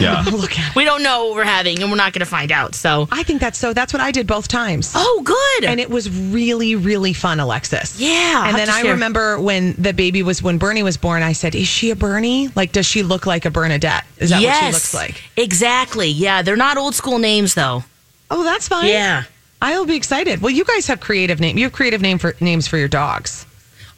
[0.01, 0.23] Yeah.
[0.31, 0.77] Look at it.
[0.77, 2.77] we don't know what we're having, and we're not going to find out.
[2.77, 3.73] So, I think that's so.
[3.73, 4.93] That's what I did both times.
[4.95, 5.69] oh, good.
[5.69, 8.93] and it was really really fun alexis Yeah, and then i share.
[8.93, 12.47] remember when the baby was when bernie was born i said is she a bernie
[12.55, 16.09] like does she look like a bernadette is that yes, what she looks like Exactly.
[16.09, 17.83] Yeah, they're not old school names though.
[18.31, 19.25] oh that's fine Yeah.
[19.61, 22.69] i'll be excited well you guys have creative name you have creative name for names
[22.69, 23.47] for your dogs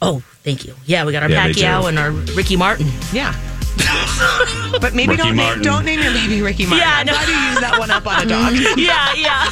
[0.03, 0.73] Oh, thank you.
[0.87, 2.87] Yeah, we got our Yeah, they Pacquiao and our Ricky Martin.
[3.13, 3.35] yeah
[4.81, 6.79] but maybe Ricky don't name, don't name your baby Ricky Martin.
[6.87, 7.13] Yeah, I I'm know.
[7.13, 8.53] glad you use that one up on a dog.
[8.77, 9.45] yeah, yeah.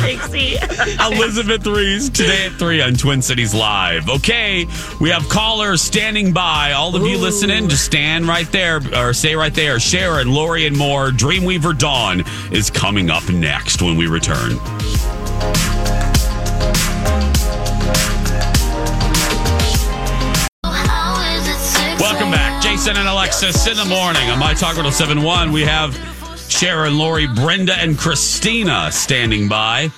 [0.04, 0.56] Pixie.
[1.04, 4.08] Elizabeth Ries today at 3 on Twin Cities Live.
[4.08, 4.66] Okay,
[5.00, 6.72] we have callers standing by.
[6.72, 9.78] All of you listening, just stand right there or stay right there.
[9.80, 11.10] Sharon, Lori, and more.
[11.10, 14.58] Dreamweaver Dawn is coming up next when we return.
[22.74, 25.52] Jason and Alexis in the morning on My Talk 1071.
[25.52, 25.94] We have
[26.48, 29.92] Sharon, Lori, Brenda, and Christina standing by.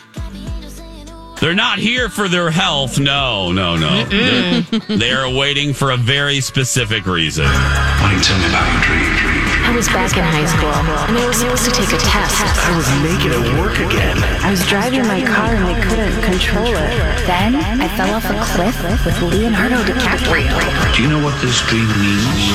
[1.41, 2.99] They're not here for their health.
[2.99, 4.05] No, no, no.
[4.05, 4.61] They're,
[4.95, 7.47] they are waiting for a very specific reason.
[7.47, 9.26] Why don't you tell me about your dream?
[9.66, 12.38] I was back in high school, and I was supposed to take a test.
[12.38, 14.16] I was making it work again.
[14.40, 16.94] I was driving my car and I couldn't control it.
[17.26, 20.55] Then I fell off a cliff with Leonardo DiCaprio.
[20.94, 22.46] Do you know what this dream means?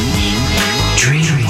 [0.96, 1.41] Dreamweaver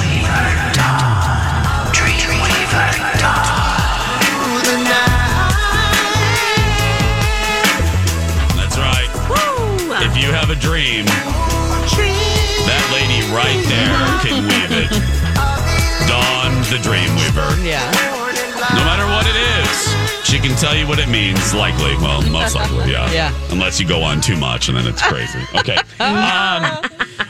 [20.61, 21.55] tell you what it means.
[21.55, 23.11] Likely, well, most likely, yeah.
[23.11, 23.47] Yeah.
[23.49, 25.39] Unless you go on too much, and then it's crazy.
[25.55, 25.77] Okay.
[26.01, 26.83] Um,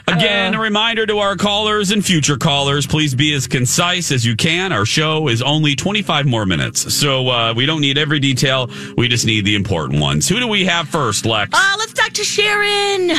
[0.07, 4.35] again, a reminder to our callers and future callers: please be as concise as you
[4.35, 4.71] can.
[4.71, 8.69] Our show is only 25 more minutes, so uh, we don't need every detail.
[8.95, 10.27] We just need the important ones.
[10.27, 11.51] Who do we have first, Lex?
[11.53, 13.09] Uh, let's talk to Sharon.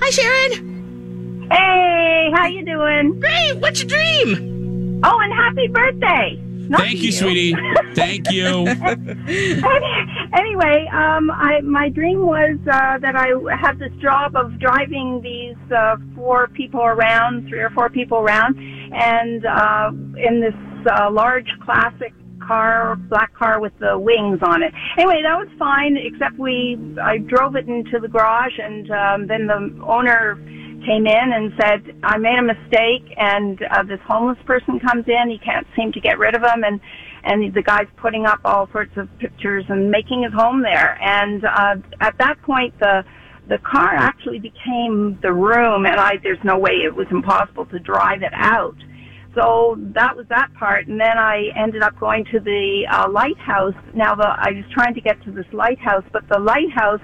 [0.00, 1.48] Hi, Sharon.
[1.50, 3.20] Hey, how you doing?
[3.20, 3.56] Great.
[3.58, 5.00] What's your dream?
[5.04, 6.47] Oh, and happy birthday!
[6.68, 7.54] Not Thank to you, sweetie.
[7.94, 8.66] Thank you.
[10.36, 15.56] anyway, um, I, my dream was uh, that I had this job of driving these
[15.72, 18.58] uh, four people around, three or four people around,
[18.92, 20.54] and uh, in this
[20.92, 22.12] uh, large classic
[22.46, 24.72] car, black car with the wings on it.
[24.96, 29.46] Anyway, that was fine, except we, I drove it into the garage, and um, then
[29.46, 30.38] the owner
[30.84, 35.30] came in and said, I made a mistake and uh, this homeless person comes in.
[35.30, 36.80] He can't seem to get rid of him and,
[37.24, 40.98] and the guy's putting up all sorts of pictures and making his home there.
[41.00, 43.04] And, uh, at that point, the,
[43.48, 47.78] the car actually became the room and I, there's no way it was impossible to
[47.78, 48.76] drive it out.
[49.34, 50.88] So that was that part.
[50.88, 53.74] And then I ended up going to the uh, lighthouse.
[53.94, 57.00] Now the, I was trying to get to this lighthouse, but the lighthouse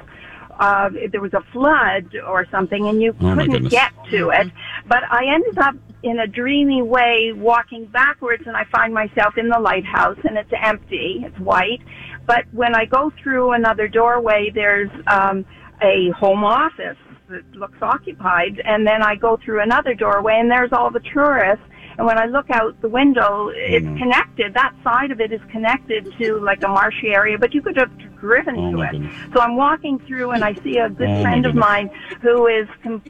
[0.58, 4.48] uh, if there was a flood or something and you Oh, couldn't get to it.
[4.86, 9.48] But I ended up in a dreamy way walking backwards and I find myself in
[9.48, 11.22] the lighthouse and it's empty.
[11.26, 11.80] It's white.
[12.26, 15.44] But when I go through another doorway, there's, um,
[15.82, 16.96] a home office
[17.28, 18.60] that looks occupied.
[18.64, 21.64] And then I go through another doorway and there's all the tourists.
[21.96, 23.98] And when I look out the window, it's Mm-hmm.
[23.98, 24.54] connected.
[24.54, 27.90] That side of it is connected to like a marshy area, but you could have
[28.18, 28.90] driven Oh, to it.
[28.92, 29.14] goodness.
[29.34, 31.90] So I'm walking through and I see a good Oh, friend of mine
[32.22, 33.02] who is com-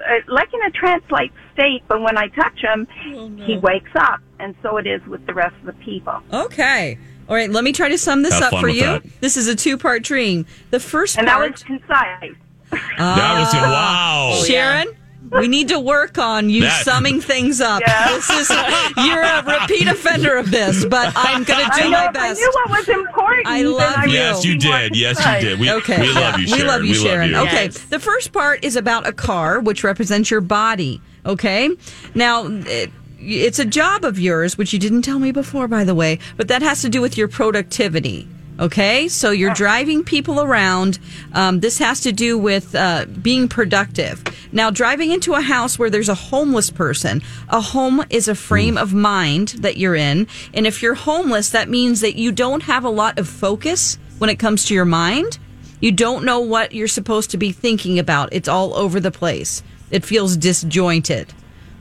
[0.00, 4.20] uh, like in a trance-like state, but when I touch him, Oh, he wakes up.
[4.38, 6.22] And so it is with the rest of the people.
[6.32, 6.98] Okay.
[7.28, 7.50] All right.
[7.50, 8.80] Let me try to sum this Have up for you.
[8.82, 9.02] that.
[9.20, 10.46] This is a two part dream.
[10.70, 12.34] The first And that was concise.
[12.70, 14.42] that was wow.
[14.46, 14.88] Sharon,
[15.30, 17.82] we need to work on you That- summing things up.
[17.84, 18.50] This is
[18.96, 22.08] you're a repeat offender of this, but I'm going to I do know my if
[22.10, 22.40] I best.
[22.40, 23.46] knew what was important.
[23.46, 24.12] I love I you.
[24.12, 24.96] Yes, you would be more did.
[24.96, 25.60] Yes, you did.
[25.60, 26.00] We, Okay.
[26.00, 26.62] we love you, Sharon.
[26.62, 27.30] We love you, Sharon.
[27.30, 27.36] you.
[27.38, 27.64] Okay.
[27.66, 27.78] Yes.
[27.78, 31.00] The first part is about a car, which represents your body.
[31.24, 31.68] Okay.
[32.14, 35.94] Now, it, it's a job of yours, which you didn't tell me before, by the
[35.94, 38.26] way, but that has to do with your productivity.
[38.60, 39.08] Okay.
[39.08, 40.98] So you're driving people around.
[41.32, 44.22] Um, this has to do with uh, being productive.
[44.52, 48.76] Now, driving into a house where there's a homeless person, a home is a frame
[48.76, 50.26] of mind that you're in.
[50.52, 54.28] And if you're homeless, that means that you don't have a lot of focus when
[54.28, 55.38] it comes to your mind.
[55.80, 58.28] You don't know what you're supposed to be thinking about.
[58.32, 59.62] It's all over the place.
[59.90, 61.32] It feels disjointed.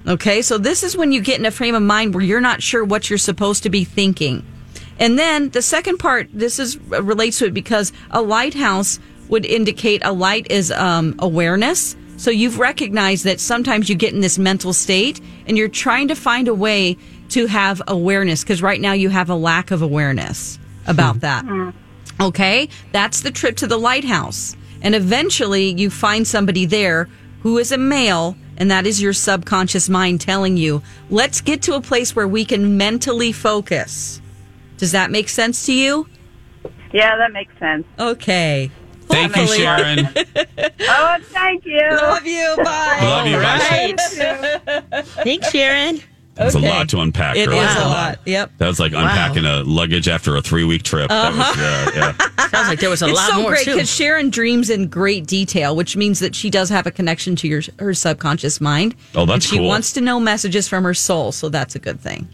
[0.08, 2.64] Okay, so this is when you get in a frame of mind where you're not
[2.64, 4.46] sure what you're supposed to be thinking.
[5.00, 9.46] And then the second part, this is uh, relates to it because a lighthouse would
[9.46, 11.96] indicate a light is um, awareness.
[12.18, 16.16] So you've recognized that sometimes you get in this mental state and you're trying to
[16.16, 16.98] find a way
[17.30, 21.46] to have awareness because right now you have a lack of awareness about that.
[22.20, 24.58] Okay, that's the trip to the lighthouse.
[24.82, 27.08] And eventually you find somebody there
[27.42, 31.76] who is a male, and that is your subconscious mind telling you, let's get to
[31.76, 34.20] a place where we can mentally focus.
[34.80, 36.08] Does that make sense to you?
[36.92, 37.86] Yeah, that makes sense.
[38.00, 38.72] Okay.
[39.02, 40.10] Thank you, Sharon.
[40.92, 41.82] Oh, thank you.
[41.92, 42.56] Love you.
[42.64, 43.00] Bye.
[43.02, 43.38] Love you.
[43.38, 43.60] Bye.
[43.70, 45.04] Right.
[45.24, 46.02] Thanks, Sharon.
[46.38, 46.66] It's Okay.
[46.66, 47.36] a lot to unpack.
[47.36, 47.60] It girl.
[47.60, 48.20] is It's a lot.
[48.26, 48.52] Yep.
[48.60, 51.10] That was like unpacking a luggage after a three week trip.
[51.10, 51.92] That was, Uh-huh.
[51.96, 52.48] yeah, yeah.
[52.48, 53.74] Sounds like there was a it's lot so more great too.
[53.74, 57.48] because Sharon dreams in great detail, which means that she does have a connection to
[57.48, 58.96] your her subconscious mind.
[59.16, 59.68] Oh, that's and she cool.
[59.68, 62.28] wants to know messages from her soul, so that's a good thing.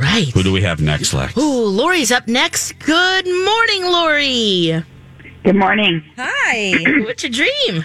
[0.00, 0.28] Right.
[0.28, 1.36] Who do we have next, Lex?
[1.36, 2.72] Ooh, Lori's up next.
[2.78, 4.84] Good morning, Lori.
[5.44, 6.02] Good morning.
[6.16, 6.72] Hi.
[7.04, 7.84] What's your dream?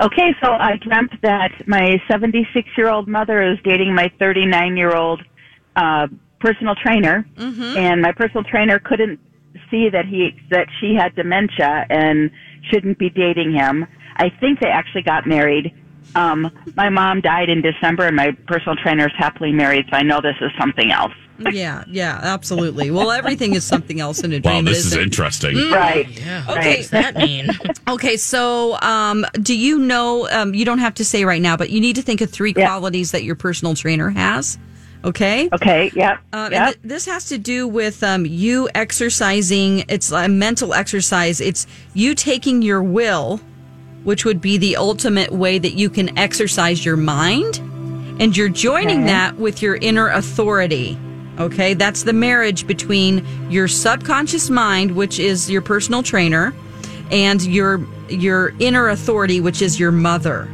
[0.00, 4.96] Okay, so I dreamt that my 76 year old mother is dating my 39 year
[4.96, 5.22] old
[5.76, 6.08] uh,
[6.40, 7.76] personal trainer, Mm-hmm.
[7.76, 9.20] and my personal trainer couldn't
[9.70, 12.30] see that he that she had dementia and
[12.70, 13.86] shouldn't be dating him.
[14.16, 15.72] I think they actually got married.
[16.14, 20.02] Um, my mom died in December, and my personal trainer is happily married, so I
[20.02, 21.12] know this is something else.
[21.52, 22.92] Yeah, yeah, absolutely.
[22.92, 24.64] Well, everything is something else in a dream.
[24.64, 25.00] Wow, this is isn't.
[25.02, 25.56] interesting.
[25.56, 25.72] Mm.
[25.72, 26.08] Right.
[26.08, 26.44] Yeah.
[26.48, 26.54] Okay.
[26.54, 27.48] What does that mean?
[27.88, 30.28] Okay, so um, do you know?
[30.30, 32.52] Um, you don't have to say right now, but you need to think of three
[32.54, 34.56] qualities that your personal trainer has.
[35.04, 35.48] Okay.
[35.52, 35.90] Okay.
[35.94, 36.18] Yep.
[36.32, 36.66] Um, yep.
[36.66, 39.84] th- this has to do with um, you exercising.
[39.88, 41.40] It's a mental exercise.
[41.40, 43.40] It's you taking your will,
[44.04, 47.58] which would be the ultimate way that you can exercise your mind,
[48.20, 49.06] and you're joining Okay.
[49.06, 50.98] that with your inner authority.
[51.40, 56.54] Okay, that's the marriage between your subconscious mind, which is your personal trainer,
[57.10, 60.46] and your your inner authority, which is your mother.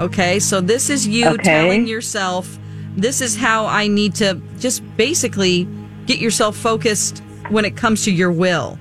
[0.00, 1.42] Okay, so this is you Okay.
[1.42, 2.58] telling yourself,
[2.96, 5.66] this is how I need to just basically
[6.06, 8.78] get yourself focused when it comes to your will.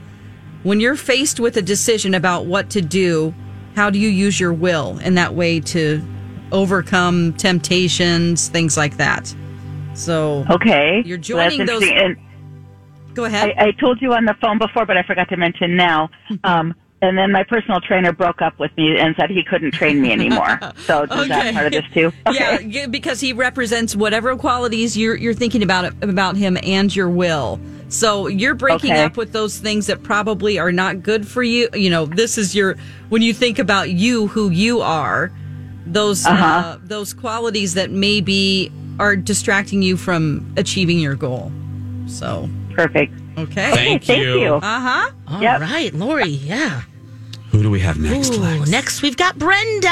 [0.63, 3.33] When you're faced with a decision about what to do,
[3.77, 6.01] how do you use your will in that way to
[6.51, 9.33] overcome temptations, things like that?
[9.93, 11.03] So, Okay.
[11.05, 11.83] you're joining those.
[11.87, 12.17] And
[13.13, 13.53] Go ahead.
[13.57, 16.09] I, I told you on the phone before, but I forgot to mention now.
[16.43, 20.01] Um, and then my personal trainer broke up with me and said he couldn't train
[20.01, 20.59] me anymore.
[20.87, 21.27] So is Okay.
[21.27, 22.11] that part of this too?
[22.33, 27.09] Yeah, yeah, because he represents whatever qualities you're you're thinking about about him and your
[27.09, 27.59] will.
[27.89, 29.03] So you're breaking Okay.
[29.03, 31.69] up with those things that probably are not good for you.
[31.73, 32.75] You know, this is your
[33.09, 35.31] when you think about you, who you are,
[35.85, 36.77] those uh Uh-huh.
[36.83, 41.51] those qualities that maybe are distracting you from achieving your goal.
[42.07, 43.13] So perfect.
[43.37, 43.71] Okay.
[43.73, 44.39] Thank Thank you.
[44.41, 44.53] you.
[44.55, 45.11] Uh huh.
[45.27, 46.27] All right, Lori.
[46.29, 46.81] Yeah.
[47.51, 48.33] Who do we have next?
[48.33, 49.87] Ooh, next we've got Brenda.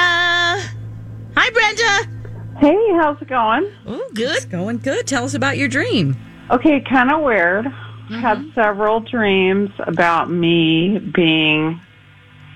[1.38, 2.60] Hi, Brenda.
[2.60, 3.70] Hey, how's it going?
[3.88, 4.36] Oh, good.
[4.36, 5.08] It's going good.
[5.08, 6.16] Tell us about your dream.
[6.52, 7.66] Okay, kind of weird.
[8.10, 8.54] Had mm-hmm.
[8.54, 11.82] several dreams about me being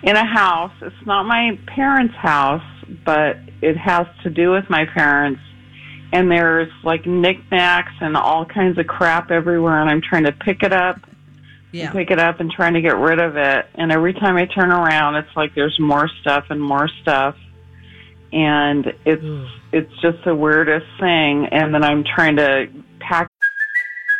[0.03, 0.73] in a house.
[0.81, 2.63] It's not my parents' house,
[3.03, 5.41] but it has to do with my parents.
[6.11, 10.63] And there's like knickknacks and all kinds of crap everywhere, and I'm trying to pick
[10.63, 10.99] it up.
[11.71, 11.91] Yeah.
[11.91, 13.65] Pick it up and trying to get rid of it.
[13.75, 17.35] And every time I turn around, it's like there's more stuff and more stuff.
[18.31, 21.47] And it's it's just the weirdest thing.
[21.51, 22.67] And then I'm trying to
[22.99, 23.29] pack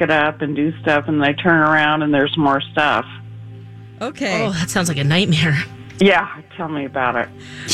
[0.00, 3.04] It up and do stuff, and I turn around and there's more stuff.
[4.00, 4.46] Okay.
[4.46, 5.62] Oh, that sounds like a nightmare.
[6.00, 7.28] Yeah, tell me about it.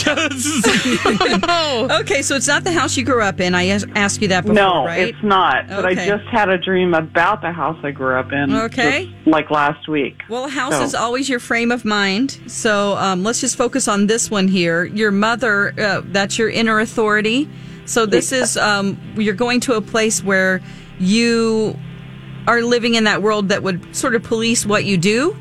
[2.02, 3.54] okay, so it's not the house you grew up in.
[3.54, 5.08] I as- asked you that before, no, right?
[5.08, 5.68] it's not.
[5.68, 8.52] But I just had a dream about the house I grew up in.
[8.52, 9.06] Okay.
[9.06, 10.20] just like last week.
[10.28, 12.40] Well, a house So- is always your frame of mind.
[12.48, 14.84] So um, let's just focus on this one here.
[14.84, 17.48] Your mother, uh, that's your inner authority.
[17.86, 20.60] So this is, um, you're going to a place where
[20.98, 21.78] you
[22.48, 25.36] are living in that world that would sort of police what you do.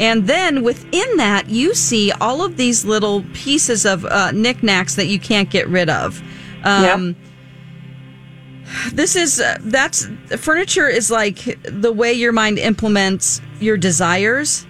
[0.00, 5.06] And then within that, you see all of these little pieces of uh, knickknacks that
[5.06, 6.22] you can't get rid of.
[6.64, 6.84] Um,
[8.92, 14.66] This is uh, that's furniture is like the way your mind implements your desires.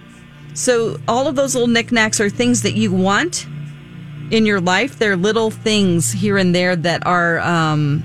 [0.53, 3.47] So all of those little knickknacks are things that you want
[4.31, 4.99] in your life.
[4.99, 8.03] They're little things here and there that are um,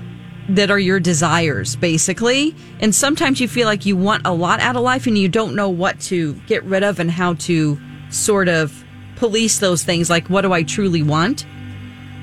[0.55, 2.55] that are your desires, basically.
[2.79, 5.55] And sometimes you feel like you want a lot out of life and you don't
[5.55, 7.79] know what to get rid of and how to
[8.09, 8.83] sort of
[9.15, 10.09] police those things.
[10.09, 11.45] Like, what do I truly want?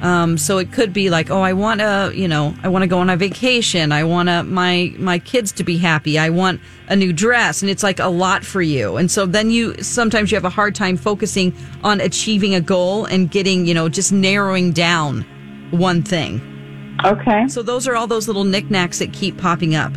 [0.02, 2.86] Um, so it could be like, oh, I want to, you know, I want to
[2.86, 3.90] go on a vacation.
[3.90, 6.18] I want my my kids to be happy.
[6.18, 8.96] I want a new dress, and it's like a lot for you.
[8.96, 11.52] And so then you sometimes you have a hard time focusing
[11.82, 15.22] on achieving a goal and getting, you know, just narrowing down
[15.72, 16.57] one thing.
[17.04, 17.48] Okay.
[17.48, 19.92] So those are all those little knickknacks that keep popping up.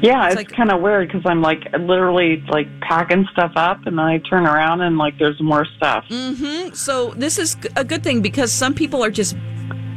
[0.00, 3.98] Yeah, it's, like kind of weird because I'm like literally like packing stuff up, and
[3.98, 6.04] then I turn around and like there's more stuff.
[6.08, 6.74] Mm-hmm.
[6.74, 9.36] So this is a good thing because some people are just,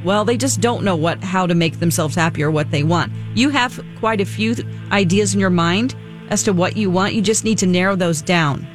[0.03, 3.13] well, they just don't know what how to make themselves happy or what they want.
[3.35, 5.95] You have quite a few th- ideas in your mind
[6.29, 7.13] as to what you want.
[7.13, 8.67] You just need to narrow those down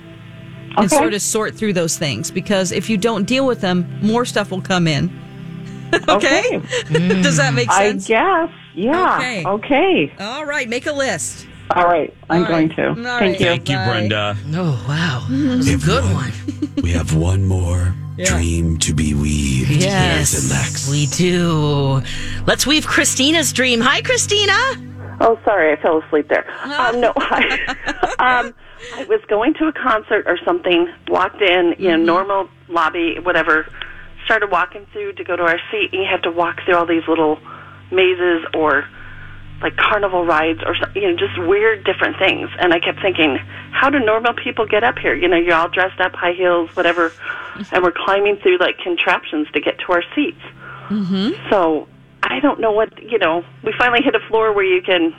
[0.77, 4.24] and sort of sort through those things because if you don't deal with them, more
[4.24, 5.11] stuff will come in.
[6.09, 6.61] okay.
[7.22, 8.09] Does that make sense?
[8.11, 8.55] I guess.
[8.74, 9.16] Yeah.
[9.16, 9.44] Okay.
[9.47, 10.12] Okay.
[10.20, 10.68] All right.
[10.68, 11.47] Make a list.
[11.70, 12.14] All right.
[12.30, 12.76] I'm All going right.
[12.76, 12.88] to.
[12.88, 13.40] All Thank right.
[13.40, 13.47] you.
[13.47, 13.86] Thank you, Bye.
[13.86, 14.36] Brenda.
[14.55, 15.26] Oh, wow.
[15.28, 16.32] That was a good one.
[16.82, 19.70] We have one more dream to be weaved.
[19.70, 20.90] Yes, Lex.
[20.90, 22.03] we do.
[22.47, 23.80] Let's weave Christina's dream.
[23.80, 24.53] Hi, Christina.
[25.20, 26.44] Oh, sorry, I fell asleep there.
[26.66, 27.74] Um, no, I,
[28.18, 28.55] um,
[28.94, 33.66] I was going to a concert or something, walked in, you know, normal lobby, whatever,
[34.27, 36.87] started walking through to go to our seat, and you have to walk through all
[36.87, 37.39] these little
[37.91, 38.87] mazes or
[39.62, 43.39] like carnival rides or you know just weird different things and i kept thinking
[43.70, 46.68] how do normal people get up here you know you're all dressed up high heels
[46.77, 47.11] whatever
[47.72, 50.43] and we're climbing through like contraptions to get to our seats
[50.89, 51.51] Mm-hmm.
[51.51, 51.89] so
[52.22, 53.45] I don't know what you know.
[53.64, 55.14] We finally hit a floor where you can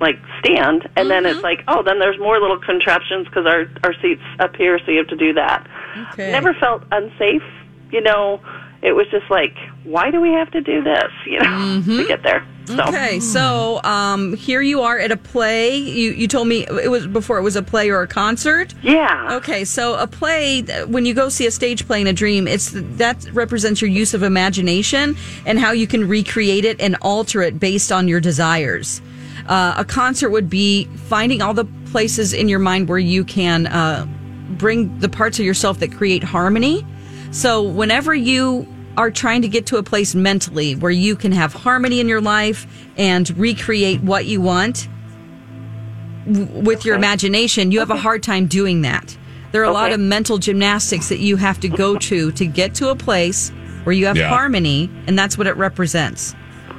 [0.00, 3.94] like stand, and then it's like, oh, then there's more little contraptions because our our
[4.02, 5.66] seats up here, so you have to do that.
[6.12, 6.32] Okay.
[6.32, 7.42] Never felt unsafe,
[7.90, 8.40] you know.
[8.82, 12.22] It was just like, why do we have to do this, you know, to get
[12.22, 12.46] there?
[12.66, 15.76] So Okay, so um, here you are at a play.
[15.76, 18.74] You you told me it was before it was a play or a concert.
[18.82, 19.36] Yeah.
[19.36, 22.72] Okay, so a play when you go see a stage play in a dream, it's
[22.74, 25.16] that represents your use of imagination
[25.46, 29.00] and how you can recreate it and alter it based on your desires.
[29.46, 33.68] Uh, a concert would be finding all the places in your mind where you can
[33.68, 34.06] uh,
[34.58, 36.84] bring the parts of yourself that create harmony.
[37.30, 38.66] So whenever you
[38.96, 42.20] are trying to get to a place mentally where you can have harmony in your
[42.20, 42.66] life
[42.96, 44.88] and recreate what you want
[46.26, 49.16] w- with your imagination, you have a hard time doing that.
[49.52, 52.74] There are a lot of mental gymnastics that you have to go to to get
[52.76, 53.50] to a place
[53.84, 54.28] where you have Yeah.
[54.28, 56.34] harmony, and that's what it represents.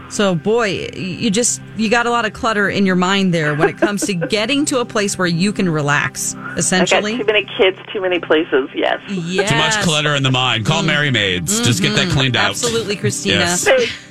[0.10, 3.68] So, boy, you just you got a lot of clutter in your mind there when
[3.70, 6.34] it comes to getting to a place where you can relax.
[6.36, 8.70] I got Essentially, too many kids, too many places.
[8.74, 9.02] Yes.
[9.10, 9.50] yes.
[9.50, 10.66] Too much clutter in the mind.
[10.66, 10.88] Call mm.
[10.88, 11.56] Merry Maids.
[11.56, 11.64] Mm-hmm.
[11.66, 12.52] Just get that cleaned out.
[12.52, 13.40] Absolutely, Christina.
[13.40, 13.68] Yes.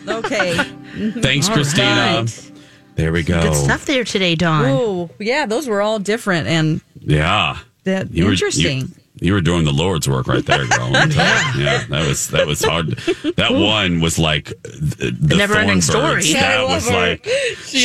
[0.07, 0.55] Okay.
[1.21, 2.21] Thanks, All Christina.
[2.21, 2.53] right.
[2.97, 3.43] There we go.
[3.43, 4.65] Good stuff there today, Dawn.
[4.67, 7.59] Oh, yeah, those were all different and Yeah.
[7.85, 8.79] that You were- interesting.
[8.81, 8.89] you-
[9.19, 10.95] You were doing the Lord's work right there, girl.
[10.95, 11.65] I'm telling you.
[11.65, 12.89] yeah, that was that was hard.
[13.37, 16.23] That one was like the, the Never-ending Thornbirds.
[16.25, 16.33] story.
[16.35, 17.11] That I love was her.
[17.11, 17.27] like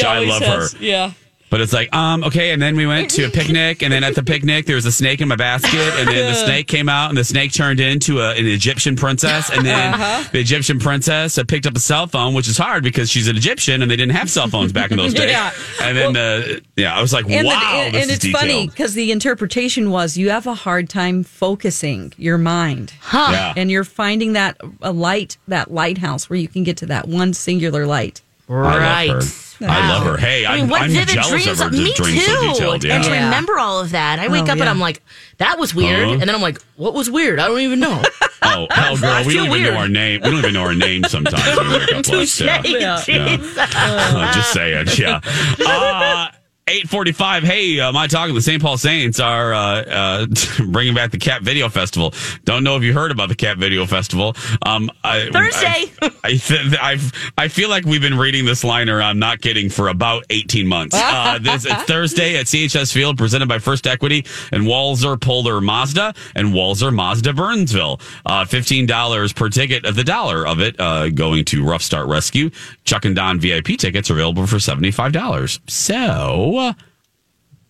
[0.03, 0.67] I love her.
[0.79, 1.13] Yeah.
[1.51, 4.15] But it's like, um, okay, and then we went to a picnic, and then at
[4.15, 7.09] the picnic there was a snake in my basket, and then the snake came out,
[7.09, 10.29] and the snake turned into a, an Egyptian princess, and then Uh-huh.
[10.31, 13.35] the Egyptian princess uh, picked up a cell phone, which is hard because she's an
[13.35, 15.29] Egyptian, and they didn't have cell phones back in those days.
[15.29, 15.51] Yeah.
[15.81, 18.31] And then, uh, yeah, I was like, And, wow, the, and, this and is it's
[18.39, 22.93] funny because the interpretation was you have a hard time focusing your mind.
[23.01, 23.29] Huh.
[23.33, 23.53] Yeah.
[23.57, 27.33] And you're finding that a light, that lighthouse where you can get to that one
[27.33, 28.21] singular light.
[28.49, 29.19] I
[29.67, 29.81] love her.
[29.81, 30.17] I love her.
[30.17, 31.47] Hey, I mean, I'm, what I'm vivid jealous dreams?
[31.47, 32.31] of her Me dreams too.
[32.31, 32.85] so detailed.
[32.85, 34.69] And to remember all of that, I wake Oh, up and.
[34.69, 35.01] I'm like,
[35.37, 36.11] "That was weird," Uh-huh.
[36.13, 37.39] and then I'm like, "What was weird?
[37.39, 38.01] I don't even know."
[38.43, 39.73] Oh, hell, girl, we don't even weird.
[39.75, 40.21] know our name.
[40.21, 41.45] We don't even know our name sometimes.
[41.55, 42.39] when we wake up like Touche.
[42.39, 42.67] that.
[42.67, 43.37] Yeah.
[43.55, 45.21] Uh, just saying, yeah.
[45.63, 46.27] Uh,
[46.71, 47.43] 845.
[47.43, 48.61] Hey, uh, my talking the St.
[48.61, 50.27] Paul Saints are uh, uh,
[50.67, 52.13] bringing back the Cat Video Festival.
[52.45, 54.37] Don't know if you heard about the Cat Video Festival.
[54.65, 55.91] Um, I, Thursday.
[56.01, 59.01] I, I, th- I've, I feel like we've been reading this liner.
[59.01, 60.97] I'm not kidding for about 18 months.
[61.11, 66.49] Uh, this Thursday at CHS Field, presented by First Equity and Walser Polar Mazda and
[66.53, 67.99] Walser Mazda Burnsville.
[68.25, 72.49] Uh, $15 per ticket of the dollar of it uh, going to Ruff Start Rescue.
[72.85, 75.59] Chuck and Don VIP tickets are available for $75.
[75.69, 76.60] So.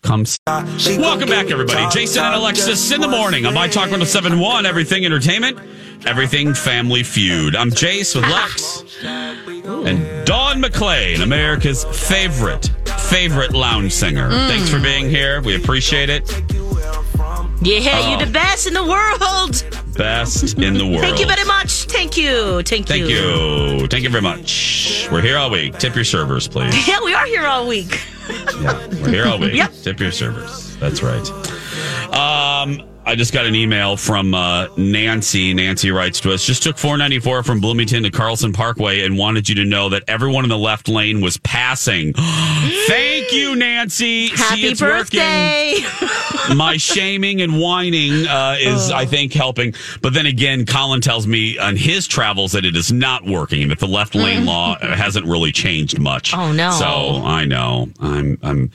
[0.02, 0.24] Come.
[0.48, 1.86] Welcome back, everybody.
[1.92, 5.58] Jason and Alexis in the morning on My Talk 1071, Everything Entertainment,
[6.06, 7.54] Everything Family Feud.
[7.54, 12.68] I'm Jace with Lex and Dawn McClain, America's favorite,
[12.98, 14.28] favorite lounge singer.
[14.28, 14.48] Mm.
[14.48, 15.40] Thanks for being here.
[15.40, 16.28] We appreciate it.
[17.64, 18.10] Yeah, Oh.
[18.10, 19.20] you're the best in the world.
[19.96, 21.02] Best in the world.
[21.02, 21.84] Thank you very much.
[21.84, 22.62] Thank you.
[22.62, 22.96] Thank you.
[22.96, 23.86] Thank you.
[23.86, 25.06] Thank you very much.
[25.12, 25.78] We're here all week.
[25.78, 26.74] Tip your servers, please.
[26.88, 28.00] Yeah, we are here all week.
[28.28, 29.54] Yeah, we're here all week.
[29.54, 29.72] Yep.
[29.82, 30.76] Tip your servers.
[30.76, 31.28] That's right.
[32.14, 35.52] Um, I just got an email from uh, Nancy.
[35.52, 39.56] Nancy writes to us, just took 494 from Bloomington to Carlson Parkway and wanted you
[39.56, 42.12] to know that everyone in the left lane was passing.
[42.16, 44.28] Thank you, Nancy.
[44.28, 45.74] Happy See, it's birthday.
[45.82, 46.56] working.
[46.56, 49.74] My shaming and whining uh, is, I think, helping.
[50.00, 53.78] But then again, Colin tells me on his travels that it is not working, that
[53.80, 56.34] the left lane law hasn't really changed much.
[56.34, 56.70] Oh, no.
[56.70, 56.86] So
[57.24, 57.88] I know.
[58.00, 58.70] I'm I'm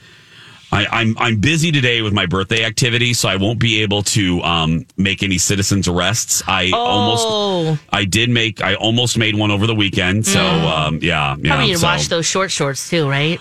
[0.70, 4.42] I, I'm I'm busy today with my birthday activity, so I won't be able to
[4.42, 6.42] um, make any citizens arrests.
[6.46, 6.76] I Oh.
[6.78, 10.26] almost I did make I almost made one over the weekend.
[10.26, 10.64] So Mm.
[10.86, 11.54] um, yeah, yeah.
[11.54, 13.40] Probably to so- wash those short shorts too, right?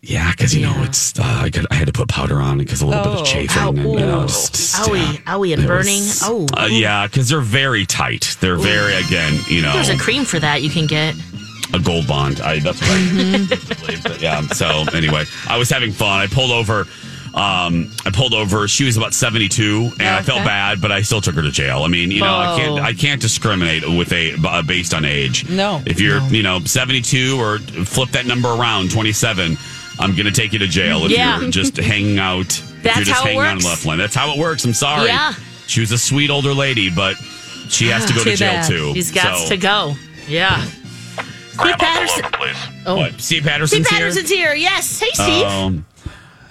[0.00, 2.82] yeah, because you know it's uh, I, got, I had to put powder on because
[2.82, 3.20] a little bit Oh.
[3.20, 5.20] of chafing Ow, and you know just, just, Owie, yeah.
[5.34, 6.00] owie, and burning.
[6.00, 8.36] was- oh, Uh, yeah, because they're very tight.
[8.40, 11.14] They're very again, you know, There's a cream for that you can get.
[11.74, 12.40] A gold bond.
[12.40, 14.02] I that's what I believe.
[14.02, 14.40] But yeah.
[14.48, 16.20] So anyway, I was having fun.
[16.20, 16.86] I pulled over.
[17.34, 18.66] Um, I pulled over.
[18.68, 21.82] She was about seventy-two, and I felt bad, but I still took her to jail.
[21.82, 22.80] I mean, you know, I can't.
[22.80, 25.48] I can't discriminate with a uh, based on age.
[25.48, 25.82] No.
[25.86, 29.56] If you're, you know, seventy-two or flip that number around, twenty-seven.
[30.00, 31.40] I'm gonna take you to jail if Yeah.
[31.40, 32.46] you're just hanging out.
[32.46, 33.64] if That's you're just how hanging out in works.
[33.66, 33.98] left lane.
[33.98, 34.64] That's how it works.
[34.64, 35.08] I'm sorry.
[35.08, 35.34] Yeah.
[35.66, 37.16] She was a sweet older lady, but
[37.68, 38.68] she has to go to jail bad.
[38.68, 38.94] too.
[38.94, 39.96] She's got So- to go.
[40.28, 40.64] Yeah.
[41.58, 42.24] Steve Patterson.
[42.86, 42.96] Oh.
[42.96, 43.20] What?
[43.20, 44.06] Steve Patterson's Steve here.
[44.08, 44.54] Patterson's here.
[44.54, 45.00] Yes.
[45.00, 45.46] Hey, Steve.
[45.46, 45.86] Um,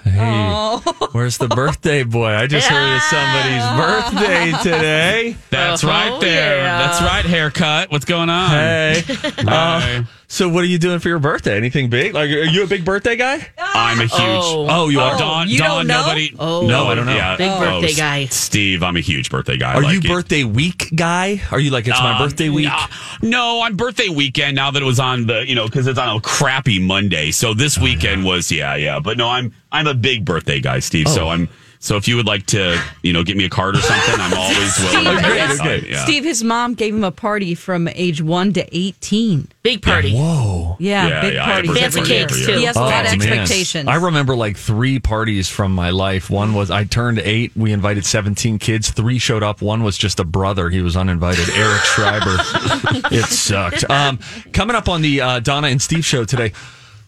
[0.04, 0.78] Hey,
[1.12, 2.28] where's the birthday boy?
[2.34, 5.36] I just heard it's somebody's birthday today.
[5.50, 6.62] That's Oh, right there.
[6.62, 7.90] That's right, haircut.
[7.92, 8.48] What's going on?
[8.50, 9.02] Hey.
[9.06, 9.96] Hi.
[9.98, 11.56] Uh, so, what are you doing for your birthday?
[11.56, 12.12] Anything big?
[12.12, 13.48] Like, are you a big birthday guy?
[13.58, 14.12] I'm a huge.
[14.14, 14.66] Oh.
[14.68, 15.18] Oh, you Uh, are.
[15.18, 16.00] Dawn, You Dawn, don't know?
[16.02, 16.34] nobody.
[16.38, 16.66] Oh.
[16.66, 17.14] no, I don't know.
[17.16, 17.36] Yeah.
[17.36, 18.24] Big birthday S- guy.
[18.26, 19.74] Steve, I'm a huge birthday guy.
[19.74, 20.06] Are Like you it.
[20.08, 21.40] birthday week guy?
[21.50, 22.68] Are you like it's my Um, birthday week?
[22.70, 22.86] uh,
[23.22, 24.54] no, on birthday weekend.
[24.56, 27.30] Now that it was on the, you know, because it's on a crappy Monday.
[27.30, 29.00] So this weekend was, yeah, yeah.
[29.00, 31.08] But no, I'm I'm a big birthday guy, Steve.
[31.08, 31.28] So Oh.
[31.30, 31.48] I'm.
[31.80, 34.34] So if you would like to, you know, get me a card or something, I'm
[34.34, 35.04] always willing.
[35.04, 35.52] to Steve, put yes.
[35.54, 36.04] aside, yeah.
[36.04, 39.48] Steve, his mom gave him a party from age one to 18.
[39.62, 40.12] Big party.
[40.12, 40.76] Whoa.
[40.80, 41.70] Yeah, Yeah, big yeah, I have parties.
[41.70, 42.52] birthday Fancy every cakes, too.
[42.58, 43.28] He has a lot of Oh, man.
[43.28, 43.88] expectations.
[43.88, 46.30] I remember like three parties from my life.
[46.30, 47.52] One was I turned eight.
[47.54, 48.90] We invited 17 kids.
[48.90, 49.62] Three showed up.
[49.62, 50.70] One was just a brother.
[50.70, 51.48] He was uninvited.
[51.50, 52.36] Eric Schreiber.
[53.14, 53.88] it sucked.
[53.88, 54.18] Um,
[54.52, 56.52] coming up on the uh, Donna and Steve show today.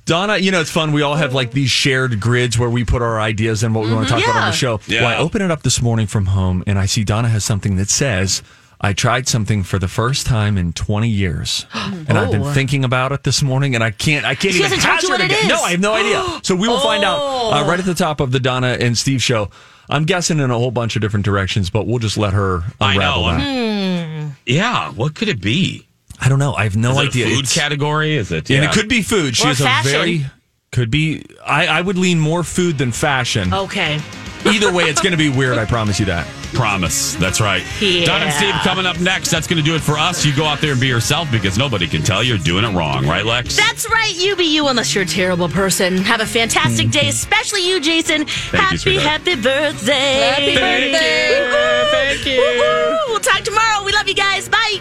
[0.06, 0.92] Donna, you know, it's fun.
[0.92, 3.92] We all have like these shared grids where we put our ideas and what we
[3.94, 4.80] want to talk about on the show.
[4.86, 5.02] Yeah.
[5.02, 7.76] Well, I open it up this morning from home and I see Donna has something
[7.76, 8.42] that says,
[8.80, 11.66] I tried something for the first time in 20 years.
[12.08, 12.52] And I've been Oh.
[12.52, 15.08] thinking about it this morning and I can't, I can't She even hasn't told you
[15.10, 15.42] hazard what a it guess.
[15.44, 15.48] is.
[15.48, 16.40] No, I have no idea.
[16.42, 17.68] So we will find out uh, Oh.
[17.68, 19.48] right at the top of the Donna and Steve show.
[19.88, 22.94] I'm guessing in a whole bunch of different directions, but we'll just let her I
[22.94, 23.36] unravel know.
[23.38, 24.30] that.
[24.46, 24.90] Yeah.
[24.92, 25.86] What could it be?
[26.20, 26.54] I don't know.
[26.54, 27.24] I have no Is it a idea.
[27.26, 28.16] food It's- category?
[28.16, 28.50] Is it?
[28.50, 29.36] And it could be food.
[29.36, 30.26] She Or has a very
[30.72, 31.24] could be.
[31.44, 33.52] I, I would lean more food than fashion.
[33.52, 34.00] Okay.
[34.46, 35.58] Either way, it's going to be weird.
[35.58, 36.26] I promise you that.
[36.54, 37.14] Promise.
[37.16, 37.62] That's right.
[37.80, 38.06] Yeah.
[38.06, 39.30] Don and Steve coming up next.
[39.30, 40.24] That's going to do it for us.
[40.24, 43.06] You go out there and be yourself because nobody can tell you're doing it wrong,
[43.06, 43.54] right, Lex?
[43.54, 44.14] That's right.
[44.16, 45.98] You be you unless you're a terrible person.
[45.98, 47.08] Have a fantastic day, mm-hmm.
[47.10, 48.20] especially you, Jason.
[48.20, 48.26] you,
[48.58, 49.06] happy, sweetheart.
[49.06, 49.92] happy birthday.
[49.92, 51.36] Happy Thank birthday.
[51.36, 51.90] you.
[51.90, 52.38] Thank you.
[52.38, 52.96] Woo-hoo.
[53.12, 53.84] We'll talk tomorrow.
[53.84, 54.48] We love you guys.
[54.48, 54.80] Bye.